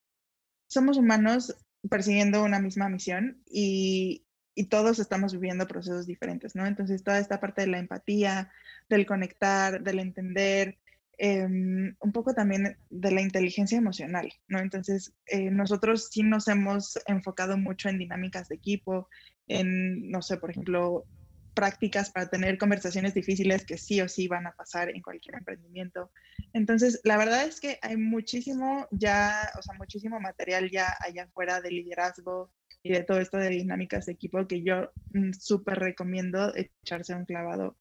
Somos 0.70 0.98
humanos 0.98 1.56
persiguiendo 1.90 2.44
una 2.44 2.60
misma 2.60 2.88
misión 2.90 3.44
y, 3.46 4.26
y 4.56 4.66
todos 4.66 5.00
estamos 5.00 5.34
viviendo 5.34 5.68
procesos 5.68 6.06
diferentes, 6.08 6.56
¿no? 6.56 6.66
Entonces, 6.66 7.04
toda 7.04 7.20
esta 7.20 7.40
parte 7.40 7.62
de 7.62 7.68
la 7.68 7.80
empatía, 7.80 8.52
del 8.90 9.06
conectar, 9.06 9.82
del 9.82 10.00
entender, 10.00 10.78
em, 11.18 11.96
un 12.00 12.12
poco 12.12 12.34
también 12.34 12.78
de 12.90 13.12
la 13.12 13.22
inteligencia 13.22 13.78
emocional, 13.78 14.32
¿no? 14.48 14.60
Entonces, 14.60 15.14
eh, 15.28 15.52
nosotros 15.52 16.10
sí 16.12 16.24
nos 16.24 16.48
hemos 16.48 17.00
enfocado 17.06 17.58
mucho 17.58 17.90
en 17.90 18.00
dinámicas 18.00 18.50
de 18.50 18.56
equipo, 18.56 19.08
en, 19.48 20.10
no 20.10 20.22
sé, 20.22 20.38
por 20.38 20.52
ejemplo, 20.52 21.06
prácticas 21.54 22.12
para 22.12 22.30
tener 22.30 22.58
conversaciones 22.58 23.14
difíciles 23.14 23.66
que 23.66 23.78
sí 23.78 24.02
o 24.02 24.08
sí 24.08 24.28
van 24.28 24.48
a 24.48 24.54
pasar 24.54 24.90
en 24.90 25.02
cualquier 25.02 25.36
emprendimiento. 25.36 26.12
Entonces, 26.54 27.00
la 27.04 27.18
verdad 27.18 27.46
es 27.46 27.60
que 27.60 27.78
hay 27.82 27.98
muchísimo 27.98 28.88
ya, 28.92 29.52
o 29.58 29.62
sea, 29.62 29.76
muchísimo 29.76 30.20
material 30.20 30.70
ya 30.72 30.96
allá 31.02 31.24
afuera 31.24 31.62
de 31.62 31.72
liderazgo 31.72 32.52
y 32.84 32.92
de 32.92 33.04
todo 33.04 33.20
esto 33.20 33.38
de 33.38 33.50
dinámicas 33.50 34.06
de 34.06 34.14
equipo 34.14 34.48
que 34.48 34.64
yo 34.64 34.92
mm, 35.14 35.34
súper 35.40 35.80
recomiendo 35.80 36.54
echarse 36.56 37.14
un 37.14 37.26
clavado 37.26 37.78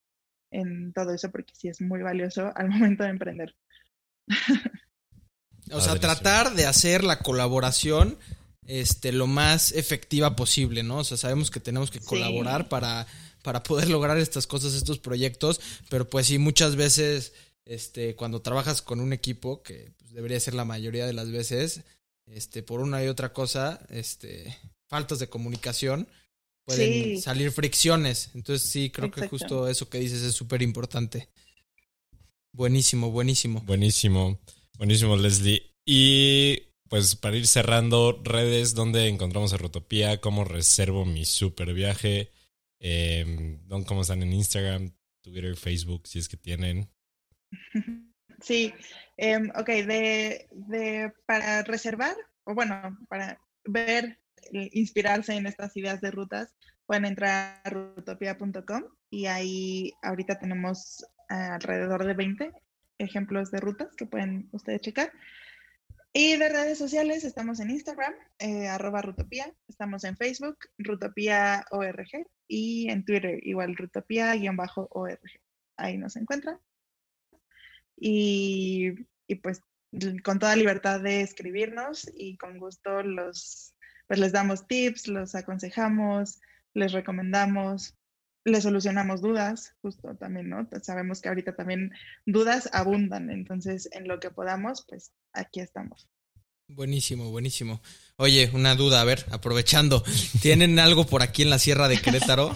en 0.51 0.93
todo 0.93 1.13
eso 1.13 1.31
porque 1.31 1.53
sí 1.55 1.69
es 1.69 1.81
muy 1.81 2.01
valioso 2.01 2.51
al 2.55 2.69
momento 2.69 3.03
de 3.03 3.09
emprender. 3.09 3.55
O 5.71 5.79
sea, 5.79 5.95
tratar 5.99 6.53
de 6.55 6.65
hacer 6.65 7.03
la 7.03 7.19
colaboración 7.19 8.17
este, 8.67 9.11
lo 9.11 9.27
más 9.27 9.71
efectiva 9.71 10.35
posible, 10.35 10.83
¿no? 10.83 10.97
O 10.97 11.03
sea, 11.03 11.17
sabemos 11.17 11.49
que 11.51 11.59
tenemos 11.59 11.91
que 11.91 11.99
Sí. 11.99 12.05
colaborar 12.05 12.69
para, 12.69 13.07
para 13.41 13.63
poder 13.63 13.89
lograr 13.89 14.17
estas 14.17 14.47
cosas, 14.47 14.73
estos 14.73 14.99
proyectos, 14.99 15.59
pero 15.89 16.09
pues 16.09 16.27
sí, 16.27 16.37
muchas 16.37 16.75
veces, 16.75 17.33
este, 17.65 18.15
cuando 18.15 18.41
trabajas 18.41 18.81
con 18.81 18.99
un 18.99 19.13
equipo, 19.13 19.63
que 19.63 19.91
pues, 19.97 20.13
debería 20.13 20.39
ser 20.39 20.53
la 20.53 20.65
mayoría 20.65 21.05
de 21.05 21.13
las 21.13 21.31
veces, 21.31 21.81
este, 22.27 22.63
por 22.63 22.81
una 22.81 23.03
y 23.03 23.07
otra 23.07 23.33
cosa, 23.33 23.79
este, 23.89 24.57
faltas 24.91 25.19
de 25.19 25.29
comunicación, 25.29 26.05
pueden 26.65 26.91
Sí. 27.15 27.21
salir 27.21 27.49
fricciones. 27.51 28.29
Entonces 28.35 28.67
sí, 28.69 28.89
creo 28.89 29.09
que 29.09 29.25
justo 29.29 29.69
eso 29.69 29.89
que 29.89 29.99
dices 29.99 30.21
es 30.21 30.35
súper 30.35 30.61
importante. 30.61 31.29
Buenísimo, 32.53 33.09
buenísimo. 33.09 33.61
Buenísimo, 33.61 34.37
buenísimo, 34.77 35.15
Leslie. 35.15 35.71
Y 35.85 36.63
pues 36.89 37.15
para 37.15 37.37
ir 37.37 37.47
cerrando, 37.47 38.21
redes, 38.23 38.73
¿dónde 38.75 39.07
encontramos 39.07 39.53
a 39.53 39.57
Rotopía? 39.57 40.19
¿Cómo 40.19 40.43
reservo 40.43 41.05
mi 41.05 41.23
super 41.23 41.73
viaje? 41.73 42.31
Eh, 42.81 43.57
¿dónde- 43.67 43.87
¿Cómo 43.87 44.01
están 44.01 44.21
en 44.23 44.33
Instagram, 44.33 44.91
Twitter, 45.23 45.55
Facebook, 45.55 46.05
si 46.07 46.19
es 46.19 46.27
que 46.27 46.35
tienen? 46.37 46.89
Sí, 48.43 48.73
em, 49.17 49.51
ok, 49.51 49.67
de, 49.67 50.47
de, 50.51 51.13
para 51.27 51.61
reservar, 51.61 52.15
o 52.43 52.55
bueno, 52.55 52.97
para 53.07 53.39
ver, 53.65 54.05
eh, 54.05 54.17
inspirarse 54.51 55.33
en 55.33 55.45
estas 55.45 55.75
ideas 55.77 56.01
de 56.01 56.11
rutas, 56.11 56.53
pueden 56.85 57.05
entrar 57.05 57.61
a 57.63 57.69
rutopia.com 57.69 58.83
y 59.09 59.25
ahí 59.25 59.93
ahorita 60.01 60.39
tenemos 60.39 61.05
alrededor 61.29 62.05
de 62.05 62.13
20 62.13 62.51
ejemplos 62.97 63.51
de 63.51 63.59
rutas 63.59 63.95
que 63.95 64.05
pueden 64.05 64.49
ustedes 64.51 64.81
checar. 64.81 65.11
Y 66.13 66.35
de 66.35 66.49
redes 66.49 66.77
sociales 66.77 67.23
estamos 67.23 67.61
en 67.61 67.69
Instagram, 67.69 68.13
eh, 68.39 68.67
arroba 68.67 69.01
Rutopía, 69.01 69.53
estamos 69.69 70.03
en 70.03 70.17
Facebook, 70.17 70.57
Rutopía 70.77 71.65
ORG, 71.71 72.27
y 72.49 72.89
en 72.89 73.05
Twitter, 73.05 73.39
igual 73.47 73.77
Rutopía-ORG. 73.77 75.39
Ahí 75.77 75.97
nos 75.97 76.17
encuentran. 76.17 76.59
Y, 77.95 78.91
y 79.25 79.35
pues 79.35 79.61
con 80.23 80.39
toda 80.39 80.55
libertad 80.57 80.99
de 80.99 81.21
escribirnos 81.21 82.11
y 82.13 82.35
con 82.35 82.57
gusto 82.57 83.03
los, 83.03 83.73
pues 84.11 84.19
les 84.19 84.33
damos 84.33 84.67
tips, 84.67 85.07
los 85.07 85.35
aconsejamos, 85.35 86.41
les 86.73 86.91
recomendamos, 86.91 87.95
les 88.43 88.63
solucionamos 88.63 89.21
dudas, 89.21 89.77
justo 89.81 90.17
también, 90.17 90.49
¿no? 90.49 90.67
Sabemos 90.81 91.21
que 91.21 91.29
ahorita 91.29 91.55
también 91.55 91.93
dudas 92.25 92.69
abundan, 92.73 93.29
entonces 93.29 93.87
en 93.93 94.09
lo 94.09 94.19
que 94.19 94.29
podamos, 94.29 94.85
pues 94.85 95.13
aquí 95.31 95.61
estamos. 95.61 96.09
Buenísimo, 96.67 97.31
buenísimo. 97.31 97.81
Oye, 98.17 98.51
una 98.53 98.75
duda, 98.75 98.99
a 98.99 99.05
ver, 99.05 99.25
aprovechando. 99.31 100.03
¿Tienen 100.41 100.77
algo 100.79 101.05
por 101.05 101.21
aquí 101.21 101.43
en 101.43 101.49
la 101.49 101.57
Sierra 101.57 101.87
de 101.87 102.01
Querétaro? 102.01 102.53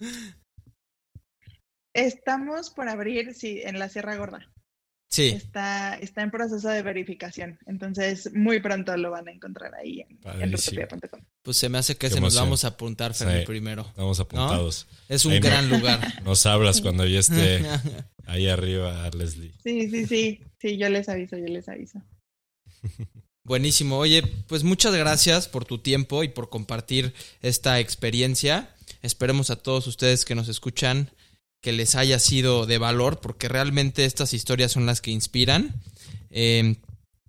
Estamos 1.92 2.70
por 2.70 2.88
abrir, 2.88 3.34
sí, 3.34 3.60
en 3.62 3.78
la 3.78 3.90
Sierra 3.90 4.16
Gorda. 4.16 4.53
Sí. 5.14 5.28
Está, 5.28 5.94
está 5.94 6.22
en 6.22 6.32
proceso 6.32 6.68
de 6.68 6.82
verificación, 6.82 7.58
entonces 7.66 8.32
muy 8.34 8.58
pronto 8.60 8.96
lo 8.96 9.12
van 9.12 9.28
a 9.28 9.30
encontrar 9.30 9.72
ahí 9.76 10.00
en, 10.00 10.18
en. 10.42 10.54
Pues 11.42 11.56
se 11.56 11.68
me 11.68 11.78
hace 11.78 11.94
que 11.94 12.08
Qué 12.08 12.14
se 12.14 12.20
nos 12.20 12.34
vamos 12.34 12.64
a 12.64 12.68
apuntar, 12.68 13.14
Fermi, 13.14 13.40
Sí. 13.40 13.46
primero. 13.46 13.86
Estamos 13.86 14.18
apuntados. 14.18 14.88
Es 15.08 15.24
un 15.24 15.34
Ahí 15.34 15.38
gran 15.40 15.68
lugar. 15.68 16.22
Nos 16.24 16.44
hablas 16.46 16.80
cuando 16.80 17.06
ya 17.06 17.20
esté 17.20 17.62
ahí 18.26 18.48
arriba, 18.48 19.08
Leslie. 19.16 19.52
Sí, 19.62 19.88
sí, 19.88 20.06
sí, 20.06 20.40
sí, 20.60 20.76
yo 20.78 20.88
les 20.88 21.08
aviso, 21.08 21.36
yo 21.38 21.46
les 21.46 21.68
aviso. 21.68 22.02
Buenísimo. 23.44 23.98
Oye, 23.98 24.22
pues 24.48 24.64
muchas 24.64 24.94
gracias 24.94 25.46
por 25.48 25.64
tu 25.64 25.78
tiempo 25.78 26.24
y 26.24 26.28
por 26.28 26.48
compartir 26.48 27.12
esta 27.40 27.78
experiencia. 27.78 28.70
Esperemos 29.02 29.50
a 29.50 29.56
todos 29.56 29.86
ustedes 29.86 30.24
que 30.24 30.34
nos 30.34 30.48
escuchan 30.48 31.10
que 31.64 31.72
les 31.72 31.94
haya 31.94 32.18
sido 32.18 32.66
de 32.66 32.76
valor, 32.76 33.20
porque 33.20 33.48
realmente 33.48 34.04
estas 34.04 34.34
historias 34.34 34.70
son 34.70 34.84
las 34.84 35.00
que 35.00 35.10
inspiran. 35.10 35.80
Eh, 36.28 36.76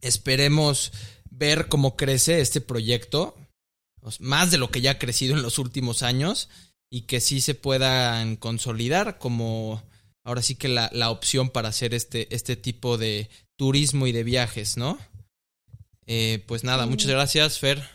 esperemos 0.02 0.92
ver 1.32 1.70
cómo 1.70 1.96
crece 1.96 2.42
este 2.42 2.60
proyecto, 2.60 3.34
pues, 4.02 4.20
más 4.20 4.52
de 4.52 4.58
lo 4.58 4.72
que 4.72 4.82
ya 4.82 4.92
ha 4.92 5.00
crecido 5.00 5.38
en 5.38 5.42
los 5.42 5.58
últimos 5.58 6.04
años, 6.04 6.50
y 6.90 7.04
que 7.04 7.22
sí 7.22 7.40
se 7.40 7.56
puedan 7.56 8.36
consolidar 8.36 9.20
como 9.20 9.82
ahora 10.26 10.42
sí 10.42 10.56
que 10.56 10.68
la, 10.68 10.90
la 10.92 11.12
opción 11.12 11.50
para 11.50 11.70
hacer 11.70 11.94
este, 11.94 12.28
este 12.36 12.58
tipo 12.58 12.98
de 12.98 13.30
turismo 13.56 14.06
y 14.06 14.12
de 14.12 14.26
viajes, 14.26 14.76
¿no? 14.76 15.00
Eh, 16.08 16.44
pues 16.46 16.66
nada, 16.66 16.88
muchas 16.88 17.10
gracias, 17.10 17.58
Fer. 17.60 17.95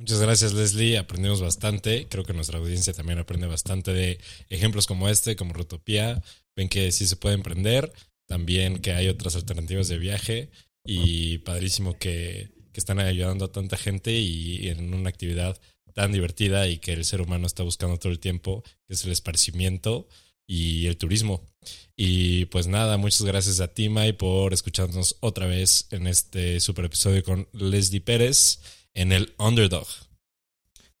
Muchas 0.00 0.18
gracias, 0.18 0.54
Leslie. 0.54 0.96
Aprendimos 0.96 1.42
bastante. 1.42 2.08
Creo 2.08 2.24
que 2.24 2.32
nuestra 2.32 2.58
audiencia 2.58 2.94
también 2.94 3.18
aprende 3.18 3.46
bastante 3.46 3.92
de 3.92 4.18
ejemplos 4.48 4.86
como 4.86 5.10
este, 5.10 5.36
como 5.36 5.52
Rotopía. 5.52 6.22
Ven 6.56 6.70
que 6.70 6.90
sí 6.90 7.06
se 7.06 7.16
puede 7.16 7.34
emprender. 7.34 7.92
También 8.26 8.78
que 8.78 8.92
hay 8.92 9.08
otras 9.08 9.36
alternativas 9.36 9.88
de 9.88 9.98
viaje. 9.98 10.50
Y 10.86 11.38
padrísimo 11.38 11.98
que, 11.98 12.48
que 12.72 12.80
están 12.80 12.98
ayudando 12.98 13.44
a 13.44 13.52
tanta 13.52 13.76
gente 13.76 14.12
y 14.12 14.68
en 14.68 14.94
una 14.94 15.10
actividad 15.10 15.60
tan 15.92 16.12
divertida 16.12 16.66
y 16.66 16.78
que 16.78 16.94
el 16.94 17.04
ser 17.04 17.20
humano 17.20 17.46
está 17.46 17.62
buscando 17.62 17.98
todo 17.98 18.10
el 18.10 18.20
tiempo, 18.20 18.62
que 18.88 18.94
es 18.94 19.04
el 19.04 19.12
esparcimiento 19.12 20.08
y 20.46 20.86
el 20.86 20.96
turismo. 20.96 21.46
Y 21.94 22.46
pues 22.46 22.68
nada, 22.68 22.96
muchas 22.96 23.20
gracias 23.20 23.60
a 23.60 23.68
ti, 23.68 23.90
Mai, 23.90 24.14
por 24.14 24.54
escucharnos 24.54 25.16
otra 25.20 25.44
vez 25.44 25.88
en 25.90 26.06
este 26.06 26.58
super 26.60 26.86
episodio 26.86 27.22
con 27.22 27.46
Leslie 27.52 28.00
Pérez 28.00 28.60
en 28.94 29.12
el 29.12 29.34
Underdog. 29.38 29.86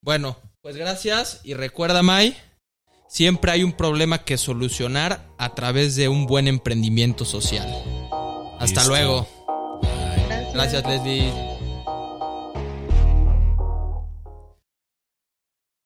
Bueno, 0.02 0.36
pues 0.62 0.76
gracias 0.76 1.40
y 1.44 1.54
recuerda, 1.54 2.02
Mai, 2.02 2.36
siempre 3.08 3.52
hay 3.52 3.62
un 3.62 3.72
problema 3.72 4.24
que 4.24 4.38
solucionar 4.38 5.26
a 5.38 5.54
través 5.54 5.96
de 5.96 6.08
un 6.08 6.26
buen 6.26 6.48
emprendimiento 6.48 7.24
social. 7.24 7.68
Hasta 8.58 8.80
Listo. 8.80 8.88
luego. 8.88 9.28
Bye. 9.82 9.90
Gracias. 10.52 10.54
Gracias, 10.54 10.86
Leslie. 10.86 11.49